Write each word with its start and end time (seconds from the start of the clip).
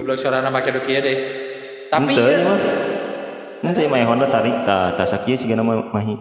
Goblok 0.00 0.16
suara 0.16 0.40
nama 0.40 0.64
kayak 0.64 0.80
kieu 0.88 1.00
deh. 1.04 1.16
Tapi 1.92 2.16
Henteu, 2.16 2.24
ya, 2.24 2.40
mah. 2.40 2.58
Henteu 3.60 3.86
mah 3.92 4.00
Honda 4.08 4.26
tarik 4.32 4.56
ta 4.64 4.96
ta 4.96 5.04
sakieu 5.04 5.36
sigana 5.36 5.60
mah 5.60 5.92
mahi. 5.92 6.16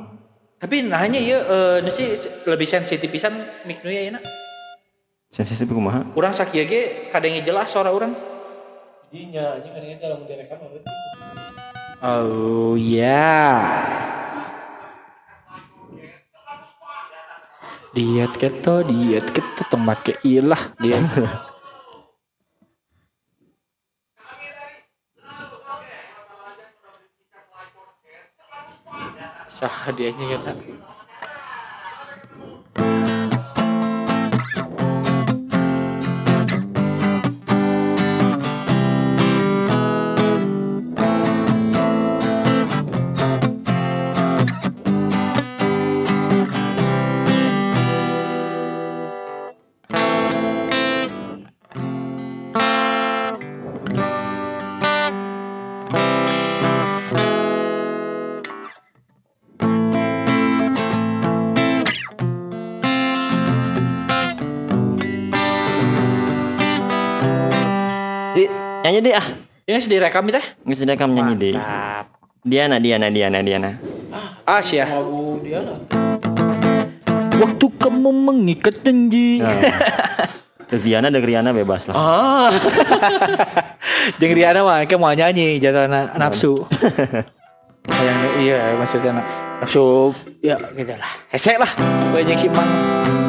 Tapi 0.59 0.83
nanya 0.83 1.23
ya 1.23 1.39
eh 1.39 1.77
nasi 1.79 2.19
lebih 2.43 2.67
sensitif 2.67 3.07
pisan 3.07 3.39
mic 3.63 3.79
nu 3.79 3.87
ya 3.87 4.11
enak. 4.11 4.23
Sensitif 5.31 5.71
kumaha? 5.71 6.03
Urang 6.19 6.35
sakieu 6.35 6.67
ge 6.67 7.07
kadenge 7.15 7.39
jelas 7.47 7.71
suara 7.71 7.95
urang. 7.95 8.11
Dinya 9.07 9.55
anjing 9.55 9.71
kan 9.71 9.83
dalam 10.03 10.27
direkam 10.27 10.59
Oh 12.03 12.75
ya. 12.75 13.63
Diet 17.95 18.33
keto, 18.37 18.85
diet 18.85 19.27
keto 19.33 19.63
tong 19.71 19.81
make 19.81 20.19
ilah 20.21 20.61
Sah 29.59 29.91
dia 29.91 30.15
nya 30.15 30.39
nyanyi 68.99 69.15
deh 69.15 69.15
ah. 69.15 69.27
Ini 69.69 69.77
sudah 69.79 69.95
direkam 70.01 70.23
teh. 70.27 70.45
Geus 70.67 70.79
direkam 70.83 71.09
nyanyi 71.15 71.33
deh. 71.39 71.55
Diana, 72.43 72.77
Diana, 72.81 73.07
Diana, 73.07 73.39
Diana. 73.39 73.71
Ah 74.43 74.59
sih 74.59 74.81
ya. 74.81 74.85
Lagu 74.91 75.39
dia 75.39 75.63
lah. 75.63 75.77
Waktu 77.39 77.65
kamu 77.79 78.09
mengikat 78.11 78.83
janji. 78.83 79.39
Nah. 79.39 79.55
Terus 80.69 80.85
Diana 80.85 81.07
dan 81.09 81.23
Riana 81.23 81.49
bebas 81.55 81.87
lah. 81.89 81.95
Ah. 81.95 82.49
Jeung 84.19 84.33
Riana 84.35 84.61
mah 84.61 84.83
kayak 84.85 84.99
mau 84.99 85.13
nyanyi 85.15 85.57
jatuhna 85.63 86.13
nafsu. 86.19 86.67
Yang 87.87 88.17
iya 88.43 88.57
maksudnya 88.77 89.11
na- 89.17 89.29
nafsu 89.63 90.13
ya 90.43 90.59
gitu 90.75 90.93
lah. 90.93 91.11
Hese 91.31 91.57
lah. 91.57 91.71
Gue 92.13 92.21
jeung 92.25 93.28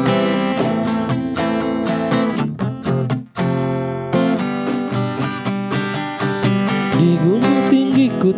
tinggi 8.21 8.37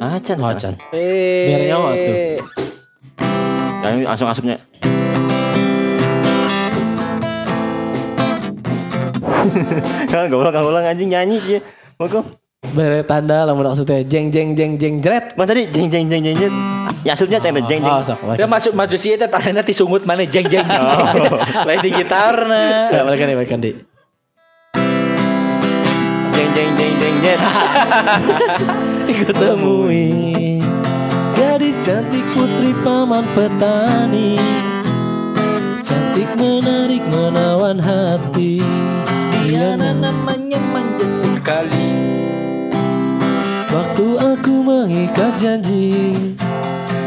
Acan. 0.00 0.36
Macan. 0.40 0.74
Eh. 0.90 1.46
Biar 1.46 1.60
nyawa 1.70 1.90
tuh. 1.94 2.14
Yang 3.80 3.94
langsung 4.04 4.28
asupnya. 4.28 4.56
Kan 10.10 10.28
goblok 10.28 10.52
ulang 10.52 10.84
anjing 10.84 11.08
nyanyi 11.14 11.38
dia. 11.40 11.60
Mau 11.96 12.08
Bere 12.70 13.02
tanda 13.02 13.48
lamun 13.48 13.66
maksudnya 13.72 14.04
jeng 14.04 14.30
jeng 14.30 14.54
jeng 14.54 14.78
jeng 14.78 15.02
jret. 15.02 15.34
Mas 15.34 15.48
tadi 15.48 15.66
jeng 15.74 15.90
jeng 15.90 16.06
jeng 16.06 16.22
jeng 16.22 16.36
jeng. 16.38 16.54
Ya 17.02 17.16
asupnya 17.18 17.40
ceng 17.42 17.56
teh 17.56 17.64
jeng 17.66 17.82
jeng. 17.82 17.90
Oh, 17.90 18.04
sok. 18.04 18.36
Dia 18.36 18.46
masuk 18.46 18.76
maju 18.76 18.96
sih 19.00 19.16
eta 19.16 19.26
tarena 19.26 19.64
ti 19.64 19.72
sungut 19.74 20.06
mana 20.06 20.22
jeng 20.28 20.46
jeng. 20.46 20.62
Lain 21.66 21.80
di 21.82 21.90
gitarna. 21.90 22.92
Ya, 22.94 23.00
balikan 23.02 23.26
deh, 23.26 23.36
balikan 23.40 23.58
deh. 23.58 23.74
Jeng 26.30 26.50
jeng 26.54 26.70
jeng 26.78 26.94
jeng 27.00 27.16
jeng. 27.24 27.40
Kutemui 29.10 30.62
gadis 31.34 31.74
cantik 31.82 32.22
putri 32.30 32.70
paman 32.86 33.26
petani. 33.34 34.38
Cantik 35.82 36.30
menarik 36.38 37.02
menawan 37.10 37.82
hati. 37.82 38.62
Dia 39.42 39.74
namanya 39.74 40.62
manja 40.70 41.10
sekali. 41.26 41.90
Waktu 43.66 44.06
aku 44.18 44.54
mengikat 44.62 45.34
janji 45.42 46.14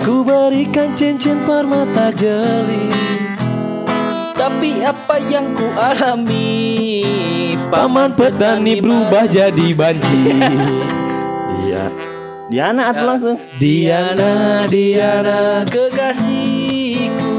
Ku 0.04 0.28
berikan 0.28 1.00
cincin 1.00 1.40
permata 1.48 2.12
jeli. 2.12 2.92
Tapi 4.36 4.84
apa 4.84 5.16
yang 5.32 5.56
ku 5.56 5.72
alami? 5.80 7.08
Paman 7.72 8.12
petani 8.12 8.84
berubah 8.84 9.24
jadi 9.24 9.72
banci 9.72 10.20
Iya. 11.62 11.84
Diana 12.50 12.82
atuh 12.92 13.06
langsung. 13.06 13.38
Diana, 13.62 14.66
Diana 14.68 15.64
kekasihku 15.70 17.32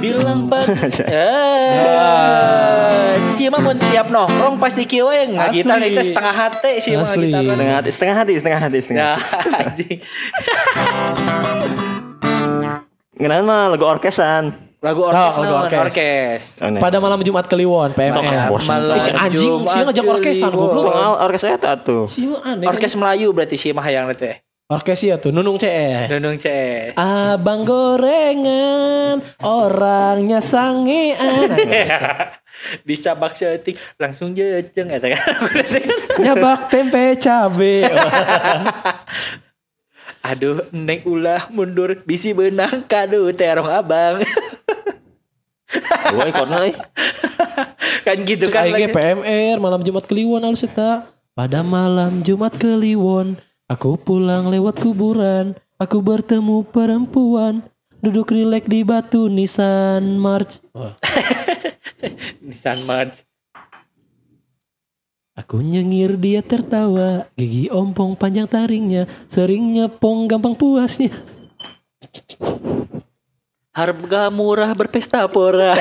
bilang 0.00 0.48
Ah. 0.48 0.64
eh 1.12 3.12
si 3.36 3.44
mah 3.52 3.60
mun 3.60 3.76
tiap 3.76 4.08
nongkrong 4.08 4.56
pasti 4.56 4.88
we 4.88 5.28
ngagitar 5.28 5.76
Asli. 5.76 5.92
itu 5.92 6.02
setengah 6.08 6.32
hati 6.34 6.72
si 6.80 6.96
mah 6.96 7.04
Asli. 7.04 7.28
ngagitar 7.32 7.52
Setengah 7.52 7.74
hati, 7.76 7.90
setengah 7.92 8.16
hati, 8.16 8.32
setengah 8.40 8.60
hati, 8.60 8.78
setengah. 8.80 9.04
ya 9.04 9.16
hati. 9.20 9.52
anjing. 9.60 9.98
Ngenalan 13.20 13.44
mah 13.44 13.68
lagu 13.76 13.84
orkesan. 13.84 14.69
Lagu 14.80 15.04
Oh, 15.04 15.12
orkes 15.12 15.36
lagu 15.36 15.52
naon, 15.52 15.64
orkes. 15.68 15.80
orkes 15.84 16.40
Oh. 16.56 16.80
Pada 16.80 16.96
malam 17.04 17.20
Jumat 17.20 17.44
Kliwon, 17.44 17.92
PMR 17.92 18.48
bosan. 18.48 18.80
Ih, 18.96 19.00
si 19.04 19.10
anjing, 19.12 19.60
si 19.68 19.78
ngajak 19.84 20.04
orkesan, 20.08 20.50
goblok. 20.56 20.88
Tong 20.88 21.20
orkes 21.20 21.44
eta 21.44 21.76
tuh. 21.76 22.08
Si 22.08 22.24
mah 22.24 22.40
aneh 22.56 22.64
orkes 22.64 22.96
Melayu 22.96 23.28
berarti 23.36 23.60
si 23.60 23.76
mah 23.76 23.84
hayang 23.84 24.08
teh 24.16 24.40
Orkes 24.70 25.02
ya 25.02 25.18
tuh, 25.18 25.34
Nunung 25.34 25.58
CS 25.58 26.06
Nunung 26.14 26.38
CS 26.38 26.94
Abang 26.94 27.66
gorengan, 27.66 29.18
orangnya 29.42 30.38
sangean. 30.38 31.50
bisa 32.86 33.16
bak 33.20 33.34
setik 33.34 33.74
langsung 33.98 34.30
jejeng 34.30 34.94
eta 34.94 35.10
kan 35.10 35.26
Nyabak 36.22 36.70
tempe 36.70 37.18
cabe. 37.18 37.82
aduh 40.20 40.68
neng 40.70 41.00
ulah 41.08 41.48
mundur 41.48 41.96
bisi 42.04 42.36
benang 42.36 42.84
kado 42.84 43.24
terong 43.32 43.66
abang 43.66 44.20
Gua 46.14 46.24
ikutna 46.26 46.56
euy. 46.66 46.74
kan 48.06 48.16
gitu 48.26 48.46
Cek 48.48 48.54
kan 48.54 48.64
lagi. 48.66 48.90
PMR 48.90 49.56
malam 49.62 49.80
Jumat 49.86 50.04
Kliwon 50.06 50.42
alus 50.42 50.66
eta. 50.66 51.10
Pada 51.32 51.62
malam 51.62 52.20
Jumat 52.26 52.52
Kliwon, 52.58 53.38
aku 53.70 53.96
pulang 53.96 54.50
lewat 54.50 54.82
kuburan. 54.82 55.54
Aku 55.80 56.04
bertemu 56.04 56.66
perempuan 56.68 57.64
duduk 58.04 58.34
rileks 58.36 58.68
di 58.68 58.84
batu 58.84 59.30
Nissan 59.30 60.20
March. 60.20 60.60
Nissan 62.44 62.84
March 62.84 63.24
Aku 65.40 65.64
nyengir 65.64 66.20
dia 66.20 66.44
tertawa, 66.44 67.24
gigi 67.32 67.72
ompong 67.72 68.12
panjang 68.12 68.44
taringnya, 68.44 69.08
sering 69.32 69.72
nyepong 69.72 70.28
gampang 70.28 70.52
puasnya. 70.52 71.08
Harga 73.70 74.34
murah 74.34 74.74
berpesta 74.74 75.30
pora. 75.30 75.70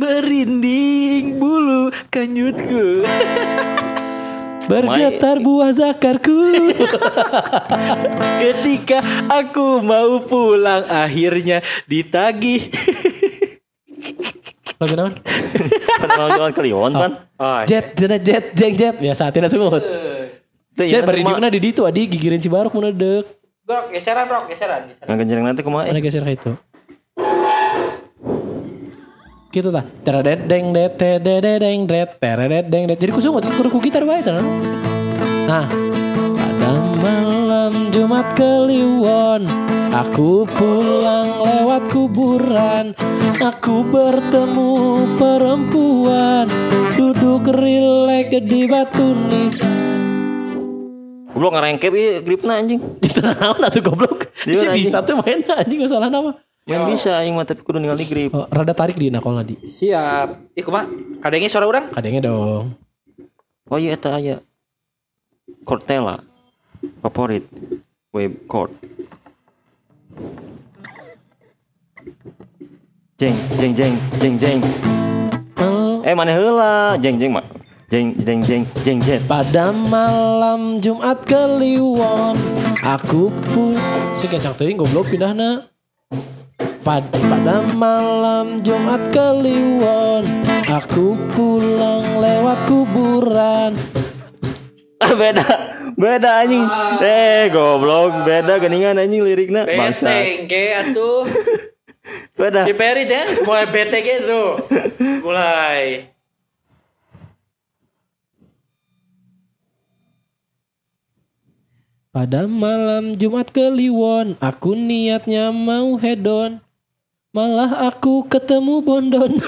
Berinding 0.00 1.38
bulu 1.38 1.94
kanyutku. 2.10 3.06
Bergetar 4.70 5.38
buah 5.38 5.70
zakarku. 5.70 6.50
Ketika 8.42 8.98
aku 9.30 9.78
mau 9.78 10.18
pulang 10.26 10.90
akhirnya 10.90 11.62
ditagih. 11.86 12.70
Lagu 14.82 14.94
naon? 14.98 15.14
Jual 16.34 16.50
kliwon 16.50 16.92
pan. 16.98 17.12
Oh, 17.38 17.62
Jet, 17.66 17.94
jet, 17.94 18.22
jet, 18.26 18.44
jeng, 18.58 18.74
jet. 18.74 18.94
Biasa 18.98 19.30
tidak 19.30 19.54
semut. 19.54 19.82
Teu 20.74 20.86
Jet 20.86 21.02
ieu 21.02 21.06
bari 21.06 21.22
di 21.54 21.60
ditu 21.62 21.86
adi 21.86 22.10
gigireun 22.10 22.42
si 22.42 22.50
barok 22.50 22.74
mun 22.74 22.90
dek. 22.90 23.39
Bro, 23.70 23.86
geseran 23.94 24.26
bro, 24.26 24.50
geseran. 24.50 24.90
geseran. 24.90 25.14
Kenjeng 25.14 25.46
nanti 25.46 25.62
kumaha? 25.62 25.86
Mana 25.86 26.02
geser 26.02 26.26
itu? 26.26 26.58
Gitu 29.54 29.70
tah. 29.70 29.86
Teredet 30.02 30.50
deng 30.50 30.74
det 30.74 30.98
teredet 30.98 31.62
deng 31.62 31.86
det 31.86 32.18
teredet 32.18 32.66
deng 32.66 32.90
det. 32.90 32.98
Jadi 32.98 33.14
kusung 33.14 33.38
kudu 33.38 33.70
ku 33.70 33.78
gitar 33.78 34.02
bae 34.02 34.26
tah. 34.26 34.42
Nah, 35.46 35.70
pada 36.34 36.72
malam 36.98 37.94
Jumat 37.94 38.34
Kliwon 38.34 39.46
Aku 39.94 40.50
pulang 40.50 41.38
lewat 41.38 41.94
kuburan 41.94 42.94
Aku 43.38 43.86
bertemu 43.86 44.70
perempuan 45.14 46.46
Duduk 46.98 47.50
rileks 47.54 48.42
di 48.46 48.66
batu 48.70 49.14
nis 49.30 49.89
Goblok 51.30 51.52
ngerengkep 51.54 51.92
ieu 51.92 52.20
gripna 52.20 52.58
anjing. 52.58 52.80
Itu 53.06 53.20
naon 53.20 53.60
atuh 53.60 53.80
goblok 53.80 54.28
Dia 54.42 54.56
Si 54.56 54.66
anjing. 54.66 54.86
bisa 54.86 54.98
tuh 55.00 55.14
main 55.16 55.40
anjing 55.40 55.80
masalah 55.80 56.08
nama 56.08 56.34
Main 56.64 56.86
bisa 56.86 57.18
aing 57.18 57.34
mah 57.34 57.42
tapi 57.42 57.62
kudu 57.62 57.78
ningali 57.78 58.04
grip. 58.04 58.30
oh, 58.30 58.46
Rada 58.46 58.70
tarik 58.70 58.94
di 58.94 59.08
nakol 59.08 59.34
nadi 59.34 59.54
Siap. 59.56 60.54
Ih, 60.54 60.62
kumaha? 60.62 60.86
Kadangnya 61.18 61.48
suara 61.48 61.66
orang? 61.66 61.90
Kadangnya 61.90 62.26
dong 62.26 62.74
Oh 63.66 63.78
iya 63.78 63.94
eta 63.94 64.10
aya. 64.12 64.42
Cortella. 65.62 66.26
Favorit. 67.00 67.46
Web 68.10 68.34
chord. 68.44 68.74
Jeng 73.14 73.36
jeng 73.54 73.72
jeng 73.72 73.94
jeng 74.18 74.34
jeng. 74.36 74.58
Eh 76.02 76.10
mana 76.10 76.32
heula? 76.32 76.96
Jeng 76.98 77.14
jeng 77.14 77.30
mak. 77.30 77.46
Jeng 77.90 78.14
jeng 78.22 78.40
jeng 78.46 78.62
jeng 78.86 78.98
jet. 79.02 79.18
Pada 79.26 79.74
malam 79.74 80.78
Jumat 80.78 81.26
Kliwon 81.26 82.38
Aku 82.86 83.34
pun 83.50 83.74
Si 84.22 84.30
kecang 84.30 84.54
teuing 84.54 84.78
goblok 84.78 85.10
pindahna 85.10 85.66
Pad- 86.86 87.10
Pada 87.10 87.66
malam 87.74 88.62
Jumat 88.62 89.10
Kliwon 89.10 90.22
Aku 90.70 91.18
pulang 91.34 92.22
lewat 92.22 92.58
kuburan 92.70 93.74
Ah 95.00 95.16
beda. 95.16 95.48
Beda 95.96 96.44
anjing. 96.44 96.60
Eh 97.00 97.48
goblok 97.48 98.28
beda 98.28 98.60
geningan 98.60 99.00
anjing 99.00 99.24
lirikna. 99.24 99.64
Bangsa. 99.64 100.12
Beteng 100.12 100.44
ke 100.44 100.64
atuh. 100.76 101.24
Beda. 102.38 102.68
Si 102.68 102.72
Perry 102.76 103.08
dance 103.08 103.40
mulai 103.40 103.64
bete 103.64 103.98
gitu. 104.04 104.60
Mulai. 105.24 106.09
Pada 112.10 112.50
malam 112.50 113.14
Jumat 113.14 113.54
Kliwon 113.54 114.34
Aku 114.42 114.74
niatnya 114.74 115.54
mau 115.54 115.94
hedon 115.94 116.58
Malah 117.30 117.86
aku 117.86 118.26
ketemu 118.26 118.82
Bondon 118.82 119.38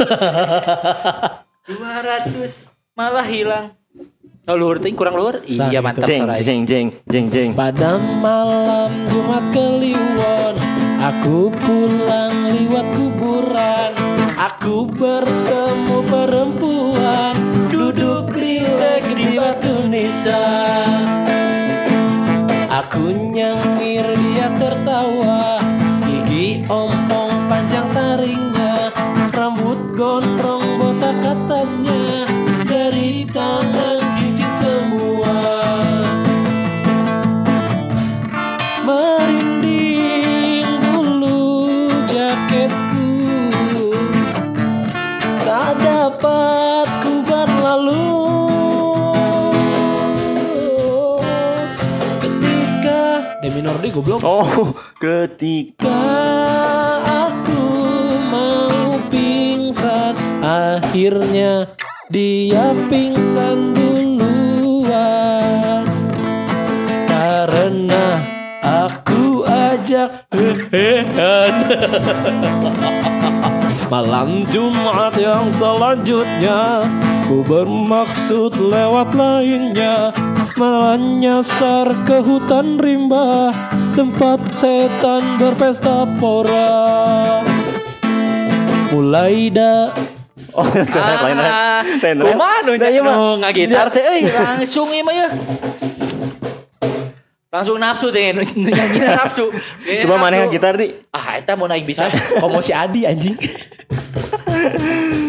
200 1.66 2.70
malah 2.94 3.26
hilang. 3.26 3.74
Oh 4.46 4.54
luhur 4.54 4.78
ting 4.78 4.94
kurang 4.94 5.18
luhur? 5.18 5.42
Nah, 5.42 5.74
Iya 5.74 5.82
mantap 5.82 6.06
Jeng 6.06 6.30
jeng 6.38 6.62
jeng 6.62 6.86
jeng 7.10 7.26
jeng. 7.34 7.50
Pada 7.58 7.98
malam 7.98 8.94
Jumat 9.10 9.42
Kliwon 9.50 10.54
Aku 11.02 11.50
pulang 11.58 12.46
liwat 12.46 12.86
kuburan 12.94 13.90
Aku 14.38 14.86
bertemu 14.86 15.98
perempuan 16.06 17.34
Duduk 17.74 18.30
rileks 18.30 19.10
di 19.18 19.34
batu 19.34 19.90
nisan 19.90 21.41
Aku 22.72 23.12
nyengir 23.12 24.16
dia 24.16 24.48
tertawa. 24.56 25.60
Gigi 26.08 26.64
ompong 26.72 27.31
goblok. 53.92 54.24
Oh 54.24 54.72
ketika 54.96 56.00
aku 57.04 57.62
mau 58.32 58.96
pingsan 59.12 60.16
Akhirnya 60.42 61.70
dia 62.08 62.74
pingsan 62.88 63.76
duluan. 63.76 65.22
Karena 67.06 68.18
aku 68.64 69.44
ajak 69.46 70.26
hehehan 70.34 71.54
Malam 73.92 74.48
Jumat 74.48 75.12
yang 75.20 75.52
selanjutnya 75.60 76.80
Ku 77.28 77.44
bermaksud 77.44 78.56
lewat 78.56 79.12
lainnya 79.12 80.16
Malah 80.56 80.96
nyasar 80.96 81.92
ke 82.08 82.24
hutan 82.24 82.80
rimba 82.80 83.52
Tempat 83.92 84.40
setan 84.56 85.36
berpesta 85.36 86.08
pora 86.16 87.44
Mulai 88.96 89.52
dah 89.52 89.92
Oh 90.56 90.68
ieu 90.72 92.36
mah. 92.36 92.60
nu 92.64 93.40
ngagitar 93.40 93.88
teh 93.88 94.04
euy 94.04 94.28
langsung 94.28 94.84
ieu 94.92 95.00
mah 95.00 95.16
ya. 95.16 95.28
Langsung 97.48 97.80
nafsu 97.80 98.12
teh 98.12 98.36
nyanyi 98.36 99.00
nafsu. 99.00 99.48
Coba 100.04 100.20
mana 100.20 100.44
nafsu. 100.44 100.52
gitar 100.52 100.76
di. 100.76 100.92
Ah, 101.08 101.40
eta 101.40 101.56
mau 101.56 101.64
naik 101.64 101.88
bisa. 101.88 102.04
Mau 102.44 102.60
si 102.60 102.76
Adi 102.76 103.08
anjing 103.08 103.32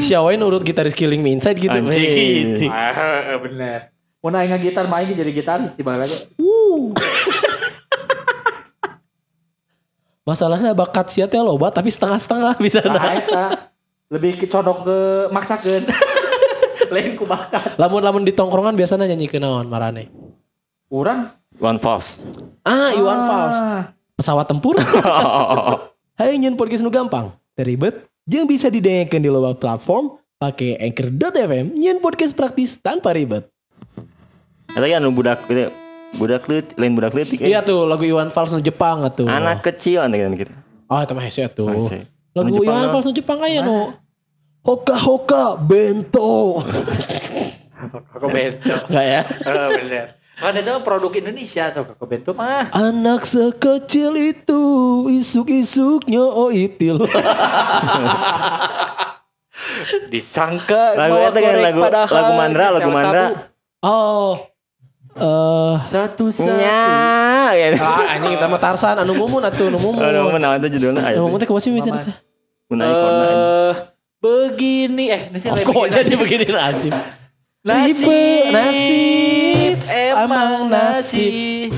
Si 0.03 0.11
Awain 0.11 0.41
urut 0.43 0.63
gitaris 0.63 0.93
Killing 0.93 1.23
Me 1.23 1.31
Inside 1.35 1.57
gitu 1.59 1.71
Anjing. 1.71 2.59
Gitu. 2.59 2.71
Ah, 2.71 3.39
bener. 3.39 3.93
Mau 4.23 4.31
naik 4.31 4.55
gitar 4.63 4.87
main 4.87 5.07
jadi 5.11 5.31
gitaris 5.31 5.71
tiba 5.75 5.99
lagi. 5.99 6.15
Masalahnya 10.23 10.71
bakat 10.71 11.11
sia 11.11 11.27
teh 11.27 11.35
loba 11.43 11.67
tapi 11.67 11.91
setengah-setengah 11.91 12.55
bisa 12.55 12.79
Nah, 12.87 13.19
eta 13.19 13.67
lebih 14.07 14.39
kecodok 14.39 14.87
ke 14.87 14.97
maksakeun. 15.35 15.83
Lain 16.95 17.19
ku 17.19 17.27
bakat. 17.27 17.75
Lamun-lamun 17.75 18.23
di 18.23 18.31
tongkrongan 18.31 18.79
biasanya 18.79 19.11
nyanyi 19.11 19.27
ke 19.27 19.43
naon 19.43 19.67
marane. 19.67 20.07
Urang 20.87 21.43
One 21.61 21.77
false. 21.77 22.17
Ah, 22.65 22.89
Iwan 22.95 23.19
Fals. 23.29 23.57
Ah. 23.59 23.83
Pesawat 24.17 24.49
tempur. 24.49 24.77
Hai 26.19 26.37
nyen 26.37 26.57
podcast 26.57 26.85
nu 26.85 26.93
gampang, 26.93 27.33
teribet, 27.57 28.05
jeung 28.23 28.47
bisa 28.47 28.71
didengarkan 28.71 29.19
di 29.19 29.29
loba 29.29 29.51
platform 29.55 30.15
pakai 30.39 30.79
anchor.fm 30.79 31.75
nyen 31.75 31.99
podcast 31.99 32.31
praktis 32.31 32.79
tanpa 32.79 33.11
ribet. 33.11 33.47
Eta 34.73 34.87
ya 34.87 34.97
anu 34.99 35.11
budak. 35.11 35.43
Budak 36.13 36.45
leutik, 36.45 36.77
lain 36.77 36.93
budak 36.93 37.13
leutik. 37.17 37.41
eh. 37.41 37.49
Iya 37.49 37.65
tuh 37.65 37.89
lagu 37.89 38.05
Iwan 38.05 38.29
Fals 38.29 38.53
nu 38.53 38.61
Jepang 38.61 39.01
atuh. 39.01 39.25
Anak 39.25 39.65
kecil 39.65 39.97
anu 39.97 40.13
gitu. 40.37 40.53
Oh, 40.85 41.01
itu 41.01 41.13
mah 41.17 41.25
hese 41.25 41.49
tuh. 41.49 41.65
Lagu 42.37 42.53
Iwan. 42.61 42.93
Fals 42.93 43.05
nu 43.09 43.13
Jepang 43.17 43.41
aya 43.41 43.65
nu 43.65 43.97
Hoka 44.61 44.93
Hoka 44.93 45.57
Bento. 45.57 46.61
Koko 48.13 48.27
Bento. 48.29 48.75
Enggak 48.87 49.05
ya? 49.09 49.21
Oh, 49.49 49.67
bener. 49.73 50.05
Kan 50.33 50.57
itu 50.57 50.73
produk 50.81 51.13
Indonesia 51.13 51.69
tuh 51.69 51.85
Koko 51.85 52.05
Bento 52.05 52.31
mah. 52.33 52.67
Anak 52.73 53.23
sekecil 53.23 54.17
itu 54.17 54.61
isuk-isuknya 55.13 56.19
oh 56.19 56.49
itil. 56.49 57.05
Disangka 60.09 60.97
Lagu 60.97 61.15
eta 61.21 61.39
kan 61.39 61.55
lagu 61.61 61.79
padahal 61.79 62.09
lagu 62.09 62.31
Mandra, 62.35 62.65
lagu 62.73 62.89
Mandra. 62.89 63.23
satu. 63.23 63.35
oh. 63.85 64.33
Eh 65.13 65.75
Satu 65.85 66.25
satu. 66.33 66.49
Nya. 66.49 67.53
gitu. 67.53 67.77
ah 67.77 68.17
anjing 68.17 68.33
kita 68.33 68.49
mah 68.49 68.57
Tarsan 68.57 68.97
anu 68.97 69.13
mumun 69.13 69.45
atuh 69.45 69.69
anu 69.69 69.77
mumun. 69.77 70.01
Anu 70.01 70.33
mun 70.33 70.41
naon 70.41 70.57
teh 70.57 70.73
judulna 70.73 71.05
aya. 71.05 71.21
Anu 71.21 71.29
mumun 71.29 71.37
teh 71.37 71.45
kumaha 71.45 71.61
sih. 71.61 71.69
Mun. 71.69 72.81
Eh, 72.81 73.71
begini 74.17 75.05
eh 75.13 75.21
nasi 75.29 75.45
Oh, 75.45 75.55
kok 75.61 75.85
jadi 75.93 76.13
begini 76.17 76.49
nasib? 76.49 76.93
nasib 77.61 78.09
Nasib, 78.49 78.49
emang 79.85 80.69
nasib 80.69 81.73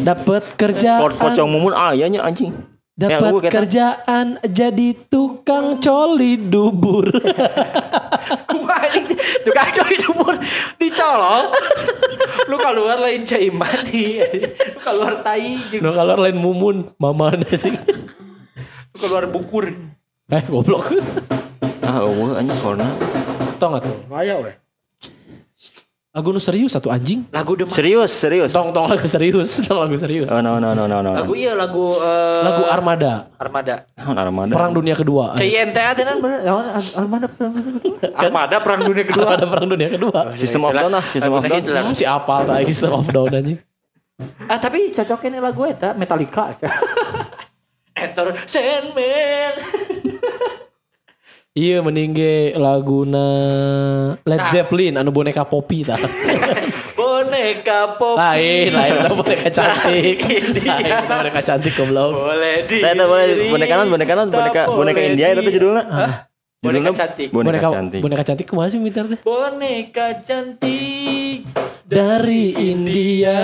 Dapat 0.00 0.56
kerjaan 0.56 1.00
Chord 1.00 1.16
pocong 1.20 1.48
mumun 1.48 1.76
aya 1.76 2.08
nya 2.08 2.24
anjing. 2.24 2.56
Ya, 2.96 3.16
Dapat 3.16 3.32
kata- 3.40 3.52
kerjaan 3.52 4.26
jadi 4.44 4.96
tukang 5.08 5.80
coli 5.80 6.36
dubur. 6.36 7.08
Tukang 9.40 9.70
coli 9.72 9.96
dubur 10.00 10.34
dicolok. 10.76 11.44
Lu 12.48 12.56
keluar 12.56 13.00
lain 13.00 13.24
cai 13.24 13.48
mati. 13.48 14.20
Lu 14.20 14.80
keluar 14.84 15.24
tai 15.24 15.80
no 15.80 15.96
kalau 15.96 16.20
lain 16.20 16.36
mumun, 16.36 16.92
mama 16.96 17.32
lu 18.92 18.96
keluar 19.00 19.24
bukur. 19.28 19.72
Eh 20.28 20.44
goblok. 20.44 20.92
Ah, 21.80 22.04
eueuh 22.04 22.36
anjing 22.36 22.56
corona. 22.60 22.88
Tong 23.56 23.80
atuh. 23.80 23.96
Aya 24.12 24.44
we. 24.44 24.52
Lagu 26.10 26.34
nu 26.34 26.42
serius 26.42 26.74
satu 26.74 26.90
anjing. 26.90 27.22
Lagu 27.30 27.54
demen. 27.54 27.70
Serius, 27.70 28.10
serius. 28.10 28.50
Tong 28.50 28.74
tong 28.74 28.90
lagu 28.90 29.06
serius, 29.06 29.46
tong 29.70 29.78
lagu 29.78 29.94
serius. 29.94 30.26
Oh, 30.26 30.42
no, 30.42 30.58
no, 30.58 30.74
no, 30.74 30.90
no, 30.90 30.98
no. 31.06 31.14
Lagu 31.14 31.38
iya 31.38 31.54
lagu 31.54 32.02
eh, 32.02 32.42
Lagu 32.42 32.66
Armada, 32.66 33.30
Armada. 33.38 33.86
Naon 33.94 34.18
Armada. 34.18 34.50
Perang 34.58 34.74
Dunia 34.74 34.98
Kedua. 34.98 35.38
CINT 35.38 35.70
teh 35.70 36.02
kan 36.02 36.18
bener. 36.18 36.42
Naon, 36.42 36.66
Armada 36.98 37.30
perang. 37.30 37.54
Armada 38.10 38.56
perang 38.58 38.80
dunia 38.82 39.06
kedua. 39.06 39.22
Armada 39.22 39.46
Perang 39.46 39.68
Dunia 39.70 39.86
Kedua. 39.86 40.20
System 40.34 40.66
of 40.66 40.74
Down 40.74 40.90
lah, 40.90 41.04
System 41.06 41.30
of 41.30 41.46
Down. 41.46 41.62
Hmm, 41.62 41.94
si 41.94 42.02
apa 42.02 42.34
lah 42.42 42.58
System 42.74 42.90
of 42.90 43.06
Down 43.06 43.30
anjing. 43.30 43.58
Ah 44.50 44.58
tapi 44.58 44.90
cocoknya 44.90 45.38
nih 45.38 45.42
lagu 45.46 45.62
eta 45.62 45.94
Metallica. 45.94 46.50
Enter 48.02 48.34
Sandman. 48.50 49.54
Iya 51.50 51.82
meningge 51.82 52.54
laguna 52.54 53.26
Led 54.22 54.38
Nah. 54.38 54.50
Zeppelin 54.54 54.94
anu 54.94 55.10
boneka 55.10 55.42
Poppy 55.42 55.82
tah. 55.82 55.98
Boneka 57.00 57.98
pop. 57.98 58.14
lain, 58.14 58.70
lain 58.70 58.92
itu 59.02 59.14
boneka 59.18 59.50
cantik. 59.50 60.16
Lain 60.62 60.94
boneka 61.10 61.40
cantik 61.42 61.74
goblok. 61.74 62.14
Boleh 62.14 62.70
di. 62.70 62.78
Tahu 62.78 63.02
boleh 63.02 63.50
boneka 63.50 63.74
non, 63.82 63.88
boneka 63.90 64.12
non, 64.14 64.28
boneka 64.30 64.62
boneka 64.70 65.00
India 65.02 65.34
itu 65.34 65.58
judulnya. 65.58 65.84
Boneka 66.62 66.90
cantik. 66.94 67.28
Boneka 67.34 67.66
Boneka 67.66 67.68
cantik. 67.74 68.00
boneka 68.04 68.22
cantik 68.22 68.46
ke 68.46 68.54
mana 68.54 68.68
sih 68.70 68.78
minta 68.78 69.02
teh? 69.02 69.18
Boneka 69.26 70.06
cantik 70.22 71.50
Dari 71.82 72.54
India 72.54 73.42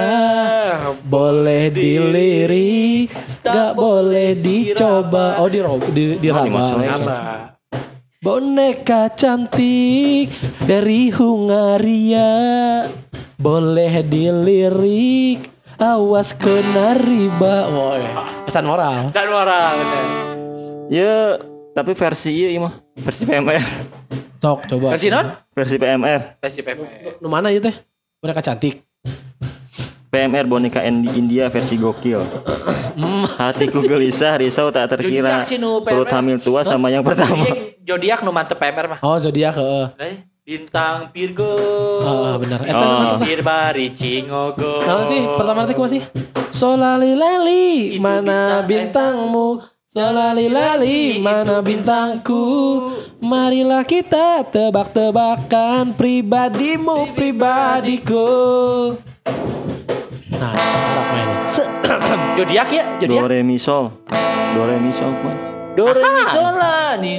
boleh 1.02 1.74
dilirik, 1.74 3.10
gak 3.42 3.74
boleh 3.74 4.38
dicoba. 4.38 5.42
Oh 5.42 5.50
di 5.50 5.58
di, 5.90 6.04
di 6.22 6.28
Oh, 6.30 6.44
dimasukin. 6.46 6.86
Rama. 6.86 7.55
Boneka 8.24 9.12
cantik 9.12 10.32
dari 10.64 11.12
Hungaria 11.12 12.32
boleh 13.36 14.00
dilirik 14.08 15.52
awas 15.76 16.32
kena 16.32 16.96
riba 16.96 17.68
Woy, 17.68 18.00
pesan 18.48 18.64
moral 18.64 19.12
Dan 19.12 19.28
moral 19.28 19.76
bener. 19.76 20.04
Ya, 20.88 21.36
tapi 21.76 21.92
versi 21.92 22.32
iya 22.32 22.56
iya 22.56 22.60
mah. 22.64 22.72
Versi 22.96 23.28
PMR. 23.28 23.64
sok 24.40 24.64
coba 24.64 24.96
Versi 24.96 25.12
non? 25.12 25.36
Versi 25.52 25.76
PMR. 25.76 26.40
Versi 26.40 26.60
PP. 26.64 26.80
nu 27.20 27.28
mana 27.28 27.52
itu 27.52 27.68
teh 27.68 27.76
boneka 28.24 28.40
cantik 28.40 28.80
PMR 30.16 30.48
boneka 30.48 30.80
Indi- 30.80 31.12
India 31.12 31.46
versi 31.46 31.76
gokil. 31.76 32.24
Hatiku 33.38 33.84
gelisah, 33.84 34.40
risau 34.40 34.72
tak 34.72 34.88
terkira. 34.90 35.44
Perut 35.84 36.08
hamil 36.08 36.40
tua 36.40 36.64
sama 36.64 36.88
yang 36.88 37.04
pertama. 37.04 37.44
Zodiac 37.84 38.24
nu 38.24 38.32
mantep 38.32 38.56
PMR 38.56 38.86
mah. 38.88 38.98
oh 39.00 39.14
zodiak 39.16 39.54
heeh 39.54 39.86
Eh, 40.00 40.14
Bintang 40.42 41.12
Virgo. 41.12 41.52
Ah, 42.02 42.34
benar. 42.34 42.64
Eta 42.64 42.78
Oh. 42.78 43.14
Birbari 43.20 43.92
Cingogo. 43.92 44.80
Nama 44.80 45.02
sih 45.04 45.20
pertama 45.36 45.58
nanti 45.60 45.74
kumaha 45.74 45.92
sih 45.92 46.02
solali 46.50 47.12
lali 47.12 48.00
mana 48.00 48.64
bintang 48.64 49.28
bintangmu 49.28 49.48
solali 49.86 50.48
lali 50.48 51.20
mana 51.20 51.60
bintangku 51.60 52.42
marilah 53.18 53.84
kita 53.84 54.40
tebak-tebakan 54.46 55.92
pribadimu 55.92 57.12
pribadiku 57.12 58.24
nah 60.36 60.52
harap 60.52 61.06
main 61.10 61.28
Zodiac 62.36 62.68
ya, 62.68 62.84
Do 62.98 63.06
Zodiac. 63.06 63.30
re 63.30 63.40
mi 63.40 63.56
sol. 63.56 63.88
Do 64.52 64.62
re 64.62 64.76
mi 64.76 64.92
sol 64.92 65.12
man. 65.16 65.36
Do 65.72 65.88
re 65.88 66.02
mi 66.02 66.24
sol 66.28 66.52
la 66.52 66.96
nih. 66.96 67.16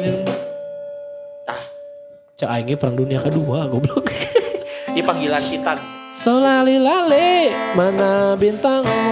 cak 2.38 2.50
aing 2.52 2.68
ge 2.68 2.76
perang 2.78 2.94
dunia 2.94 3.18
kedua 3.18 3.66
goblok 3.66 4.14
Di 4.94 5.02
panggilan 5.02 5.42
kita. 5.44 5.74
solali 6.16 6.78
lali 6.78 7.50
mana 7.74 8.34
bintangmu 8.34 9.10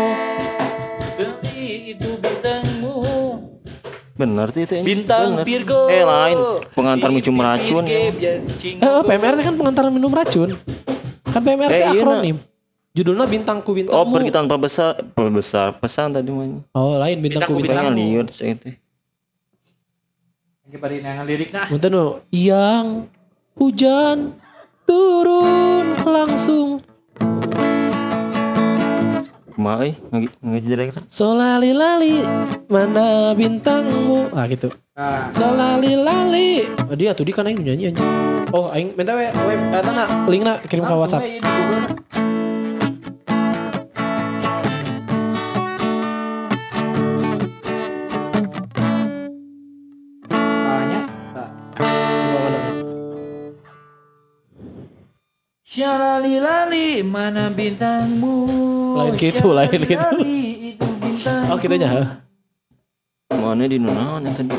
Demi 1.15 1.57
itu 1.91 2.09
bintangmu. 2.17 2.93
Bener 4.13 4.47
tuh 4.47 4.61
itu. 4.61 4.73
Bintang 4.79 5.35
Bener. 5.35 5.45
Virgo. 5.45 5.81
Eh 5.87 6.01
lain, 6.01 6.37
pengantar 6.71 7.09
minum 7.09 7.35
racun. 7.35 7.83
Eh, 7.83 8.13
PMR 9.01 9.33
teh 9.35 9.43
kan 9.43 9.55
pengantar 9.55 9.89
minum 9.89 10.07
racun. 10.09 10.53
Kan 11.25 11.41
PMR 11.41 11.67
Eh, 11.67 11.81
iya, 11.81 11.89
akronim. 11.93 12.37
Judulnya 12.95 13.27
bintangku 13.27 13.75
bintangmu. 13.75 13.99
Oh, 13.99 14.07
pergi 14.07 14.31
tanpa 14.31 14.55
besar, 14.55 14.95
besar 15.13 15.75
pesan 15.83 16.15
tadi 16.15 16.31
mah. 16.31 16.63
Oh, 16.71 16.95
lain 16.95 17.19
bintangku 17.19 17.59
Bintangku, 17.59 17.67
bintangmu. 17.67 17.91
Pengen 17.91 17.99
liur 17.99 18.25
itu. 18.31 18.69
Lagi 20.63 20.77
pada 20.79 20.93
yang 20.95 21.27
lirik 21.27 21.51
nah. 21.51 21.67
Munten 21.67 21.91
yang 22.31 23.11
hujan 23.59 24.39
turun 24.87 25.91
langsung 26.07 26.79
Kumaha 29.55 29.87
euy, 29.87 29.95
ngagi 30.11 30.27
ngajelek. 30.43 30.87
solali 31.07 31.71
lali 31.71 32.19
mana 32.67 33.31
bintangmu 33.31 34.27
ah 34.35 34.43
gitu 34.51 34.67
Nah, 34.99 35.31
solali 35.31 35.95
lali 35.95 36.67
oh, 36.91 36.95
dia 36.95 37.15
tuh 37.15 37.23
dia 37.23 37.31
kan 37.39 37.47
aing 37.47 37.63
nyanyi 37.63 37.95
anjing 37.95 38.07
oh 38.51 38.67
aing 38.75 38.91
minta 38.99 39.15
we 39.15 39.31
eta 39.71 39.91
na 39.95 40.03
linkna 40.27 40.59
kirim 40.67 40.83
ke 40.83 40.91
WhatsApp 40.91 41.23
Syalali 55.75 56.39
lali 56.39 57.03
mana 57.03 57.51
bintangmu? 57.51 58.47
Lain 58.95 59.11
gitu, 59.19 59.51
lain 59.51 59.75
gitu. 59.75 59.99
Syalali 59.99 60.39
itu 60.71 60.87
bintang. 61.03 61.51
oh 61.51 61.59
kita 61.59 61.75
nya 61.75 62.23
Mana 63.27 63.67
di 63.67 63.75
nunaon 63.75 64.23
yang 64.23 64.31
tadi? 64.39 64.55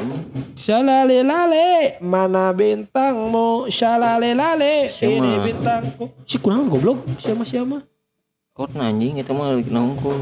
Shalale 0.61 1.25
lale, 1.25 1.96
mana 2.04 2.52
bintangmu? 2.52 3.73
Siapa? 3.73 4.20
ini 5.08 5.40
bintangku. 5.40 6.12
Si 6.28 6.37
kurang 6.37 6.68
goblok, 6.68 7.00
siapa 7.16 7.49
siapa? 7.49 7.80
Kok 8.52 8.76
anjing 8.76 9.16
itu 9.16 9.32
mah 9.32 9.56
lagi 9.56 9.73
nongkrong. 9.73 10.20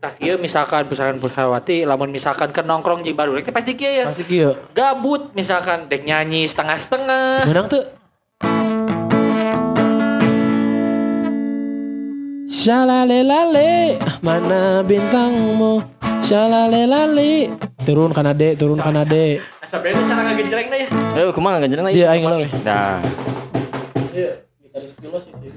Nah, 0.00 0.16
kieu 0.16 0.40
misalkan 0.40 0.88
misalkan 0.88 1.20
Pusawati 1.20 1.84
lamun 1.84 2.08
misalkan 2.08 2.56
ke 2.56 2.64
nongkrong 2.64 3.04
jeung 3.04 3.20
baru 3.20 3.36
pasti 3.52 3.76
kieu 3.76 4.00
ya. 4.00 4.04
Pasti 4.08 4.24
kieu. 4.24 4.56
Gabut 4.72 5.36
misalkan 5.36 5.92
dek 5.92 6.08
nyanyi 6.08 6.48
setengah-setengah. 6.48 7.44
Menang 7.44 7.68
tuh. 7.68 7.97
Shalale 12.48 13.20
lale, 13.20 14.00
mana 14.24 14.80
bintangmu? 14.80 15.84
Shalale 16.24 16.88
lale. 16.88 17.52
Turun 17.84 18.08
kana 18.16 18.32
de, 18.32 18.56
turun 18.56 18.80
kana 18.80 19.04
de. 19.04 19.36
Asa 19.60 19.76
beda 19.84 20.00
cara 20.08 20.32
ngagenjreng 20.32 20.66
ya. 20.72 20.88
Eh, 20.88 21.28
kumaha 21.36 21.60
ngajeneng 21.60 21.92
lagi? 21.92 22.00
Dia 22.00 22.08
aing 22.08 22.24
lawe. 22.24 22.46
Dah. 22.64 23.04
Gitaris 24.64 24.92
pilos 24.96 25.24
itu. 25.28 25.48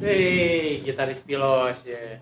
Hei, 0.00 0.80
gitaris 0.80 1.20
pilos 1.20 1.78
ya. 1.84 2.16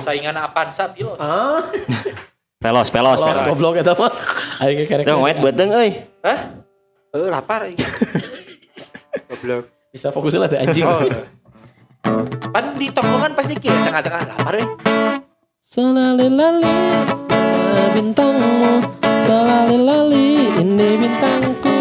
Saingan 0.00 0.40
Avanza 0.40 0.88
pilos. 0.96 1.20
Ah, 1.20 1.68
Pelos, 2.60 2.92
pelos, 2.92 3.16
los 3.16 3.24
pelos. 3.24 3.46
goblok 3.52 3.74
eta 3.80 3.92
mah. 3.96 4.12
Aing 4.64 4.88
kerek. 4.88 5.04
Dah 5.04 5.16
wet 5.20 5.36
beuteng 5.40 5.72
euy. 5.76 6.04
Hah? 6.24 6.56
Eh, 7.12 7.28
lapar 7.28 7.68
ya. 7.68 7.76
Goblok. 9.28 9.64
Bisa 9.92 10.08
fokus 10.08 10.36
lah 10.36 10.48
teh 10.48 10.56
anjing. 10.60 10.84
Pan 12.00 12.64
di 12.80 12.88
tongkrongan 12.88 13.32
pasti 13.36 13.54
kieu 13.60 13.76
tengah-tengah 13.84 14.22
lapar 14.32 14.54
ya. 14.56 14.66
Salali 15.60 16.28
lali, 16.32 16.76
bintangmu. 17.94 18.82
Salali 19.28 19.78
lali, 19.78 20.28
ini 20.58 20.88
bintangku. 20.98 21.76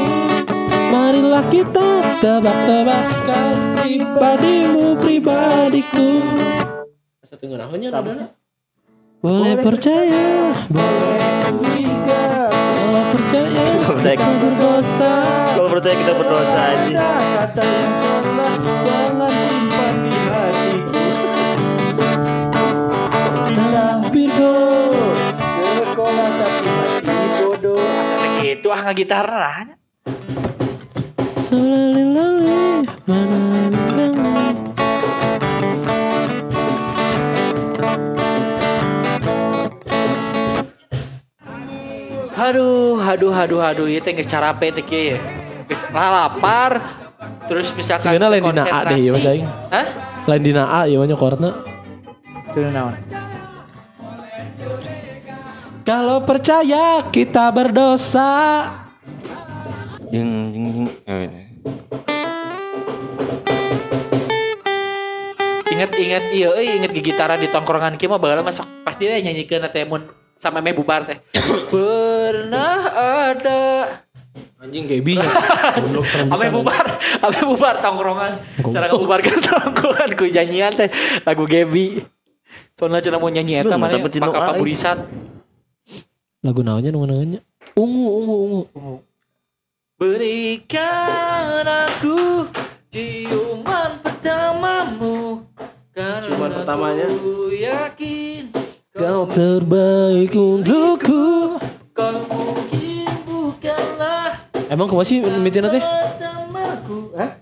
Marilah 0.94 1.44
kita 1.50 1.88
tebak-tebakan 2.22 3.56
pribadimu, 3.80 4.86
pribadiku. 5.00 6.10
Satu 7.26 7.46
ngerahonya 7.50 7.90
ada. 7.90 8.36
Boleh 9.20 9.56
percaya, 9.60 10.56
boleh 10.72 11.24
curiga, 11.44 12.48
kalau 12.48 13.04
percaya 13.12 13.64
Percaya. 13.84 14.16
kita 14.16 14.32
berdosa. 14.40 15.14
Kalau 15.60 15.70
percaya 15.76 15.96
kita 16.00 16.14
berdosa 16.16 16.60
aja. 16.72 17.08
Ulah 28.68 28.82
ngagitar 28.90 29.26
lah. 29.30 29.78
Solalilali, 31.40 32.84
manalilali. 33.08 33.80
Aduh, 42.40 42.98
aduh, 42.98 43.30
aduh, 43.30 43.62
aduh, 43.62 43.86
itu 43.86 44.10
nggak 44.10 44.26
cara 44.26 44.56
apa 44.56 44.74
itu 44.74 44.82
ya. 44.90 45.22
Geus 45.70 45.86
lapar, 45.94 46.82
terus 47.46 47.70
misalkan 47.78 48.16
Sebenarnya 48.16 48.42
lain 48.42 48.44
dina 48.50 48.64
A 48.66 48.80
deh, 48.90 48.98
ya, 48.98 49.12
Mas 49.14 49.28
Aing. 49.30 49.46
Hah? 49.70 49.86
Lain 50.26 50.42
dina 50.42 50.64
A 50.66 50.90
ya 50.90 50.98
banyak 50.98 51.20
korna. 51.20 51.62
Itu 52.50 52.66
naon? 52.66 52.98
Kalau 55.88 56.22
percaya 56.28 57.08
kita 57.10 57.50
berdosa. 57.56 58.66
Jeng 60.10 60.52
jeng 60.52 60.66
jeng. 60.74 60.88
Eh, 61.06 61.50
Ingat 65.70 65.96
ingat 65.96 66.24
iya, 66.36 66.50
euy 66.52 66.76
inget 66.76 66.92
gigitaran 66.92 67.40
di 67.40 67.48
tongkrongan 67.48 67.96
kieu 67.96 68.12
mah 68.12 68.20
baheula 68.20 68.44
masuk 68.44 68.68
pasti 68.84 69.08
dia 69.08 69.16
nyanyiikeun 69.24 69.64
teh 69.72 69.88
mun 69.88 70.12
sama 70.36 70.60
me 70.60 70.76
bubar 70.76 71.08
teh. 71.08 71.16
Pernah 71.72 72.76
ada 73.32 73.64
Anjing 74.60 74.92
kayak 74.92 75.04
binya. 75.08 75.24
Serem 75.88 76.36
Ame 76.36 76.52
bubar, 76.52 76.84
ame 77.00 77.40
bubar 77.48 77.80
tongkrongan. 77.80 78.44
Cara 78.76 78.92
bubarkan 78.92 79.40
tongkrongan 79.48 80.10
ku 80.20 80.28
nyanyian 80.28 80.76
teh 80.76 80.92
lagu 81.24 81.48
Gebi. 81.48 82.04
Soalnya 82.76 83.00
cenah 83.00 83.20
mau 83.24 83.32
nyanyi 83.32 83.64
eta 83.64 83.80
mana 83.80 83.96
pakai 84.04 84.20
apa 84.20 84.52
aing. 84.56 84.60
burisat. 84.60 85.00
Lagu 86.40 86.64
naonnya 86.64 86.96
nu 86.96 87.04
naonnya? 87.04 87.44
Ungu 87.76 88.06
ungu 88.16 88.36
ungu. 88.48 88.62
Berikan 90.00 91.68
aku 91.68 92.48
ciuman 92.88 94.00
pertamamu 94.00 95.44
karena 95.92 96.32
Ciuman 96.32 96.52
pertamanya? 96.56 97.12
Aku 97.12 97.52
yakin 97.52 98.56
Kau 98.96 99.28
terbaik 99.28 100.32
untukku. 100.32 101.60
kau 101.92 102.18
mungkin 102.32 103.12
bukanlah 103.28 104.40
Emang 104.72 104.88
kau 104.88 104.96
masih 104.96 105.20
pertamaku. 105.20 107.20
Hah? 107.20 107.36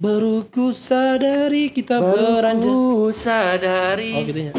Baru 0.00 0.48
ku 0.48 0.72
sadari 0.72 1.68
kita 1.68 2.00
beranjak. 2.00 2.72
Baru 2.72 3.12
sadari 3.12 4.16
Oh 4.16 4.24
gitu 4.24 4.40
ya. 4.48 4.52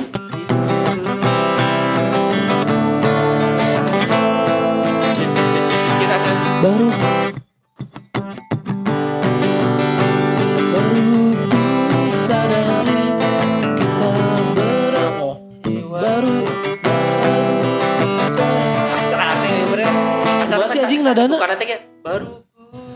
Anjing 20.83 21.03
nadana. 21.03 21.35
Bukan 21.35 21.79
baru 22.05 22.29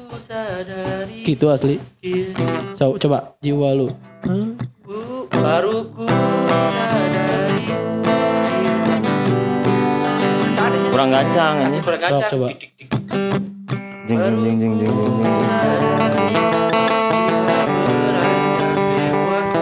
ku 0.08 0.18
sadari. 0.22 1.26
gitu 1.26 1.50
asli. 1.52 1.76
So, 2.78 2.96
coba 3.02 3.36
jiwa 3.42 3.74
lu. 3.74 3.90
Ku- 4.86 5.26
baru 5.34 5.90
ku 5.92 6.06
sadari. 6.08 7.66
kurang 10.94 11.10
gacang 11.14 11.56
Masih 11.58 11.74
ini. 11.74 11.86
kurang. 11.86 12.02
Sok, 12.06 12.22
coba. 12.32 12.48
Sadari, 14.08 14.40
bila 14.56 14.80
beranjak 17.68 18.72
dewasa. 18.96 19.62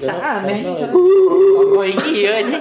Asa 0.00 0.14
aneh. 0.40 0.58
Oh, 0.88 1.84
ini 1.84 2.24
ya 2.24 2.34
ini. 2.40 2.56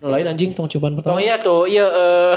Ku 0.00 0.06
lain 0.12 0.26
anjing 0.30 0.50
tong 0.54 0.68
cobaan 0.70 0.94
Oh 0.94 0.98
pertama. 1.02 1.18
iya 1.18 1.34
tuh, 1.40 1.66
iya 1.66 1.86
eh 1.88 2.34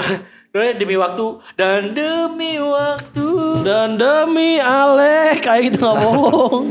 demi 0.50 0.98
waktu 0.98 1.38
dan 1.54 1.94
demi 1.94 2.58
waktu. 2.58 3.62
Dan 3.62 3.94
demi 3.94 4.58
Alek 4.58 5.46
kayak 5.46 5.70
gitu 5.70 5.78
nggak 5.78 5.96
bohong. 6.02 6.66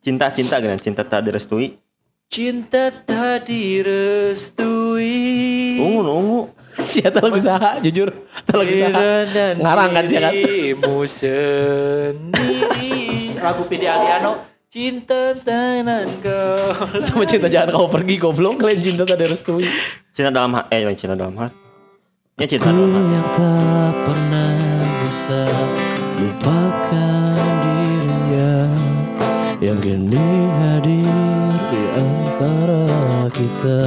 Cinta 0.00 0.28
cinta 0.32 0.60
kan 0.60 0.76
cinta 0.80 1.04
tak 1.04 1.24
direstui. 1.24 1.80
Cinta 2.28 2.92
tak 2.92 3.48
direstui. 3.48 5.10
Ungu 5.80 6.00
ungu. 6.04 6.52
Siapa 6.80 7.20
lagu 7.20 7.40
saha 7.42 7.80
jujur. 7.80 8.12
Lagu 8.48 8.72
saha. 8.76 9.56
Ngarang 9.56 9.90
kan 9.92 10.04
dia 10.08 10.20
kan. 10.28 10.32
sendiri. 11.08 12.94
Lagu 13.40 13.64
Pidi 13.68 13.88
Aliano. 13.88 14.48
Cinta 14.70 15.34
tanan 15.34 16.06
kau. 16.22 16.70
Sama 17.10 17.26
cinta 17.26 17.50
jangan 17.50 17.74
kau 17.74 17.90
pergi 17.90 18.22
goblok 18.22 18.62
kalian 18.62 18.78
cinta 18.86 19.02
tak 19.02 19.18
direstui. 19.18 19.66
Cinta 20.20 20.36
dalam 20.36 20.52
hati. 20.52 20.84
Eh 20.84 20.92
cinta 20.92 21.16
dalam 21.16 21.32
hati. 21.32 21.56
Ya 22.36 22.44
cinta 22.44 22.68
Ku 22.68 22.76
dalam 22.76 22.92
hati. 22.92 23.08
yang 23.08 23.28
tak 23.40 23.92
pernah 24.04 24.52
bisa 25.00 25.40
lupakan 26.20 27.40
dirinya 27.64 28.52
yang 29.64 29.80
kini 29.80 30.28
hadir 30.60 31.08
di 31.72 31.82
antara 31.96 32.84
kita. 33.32 33.80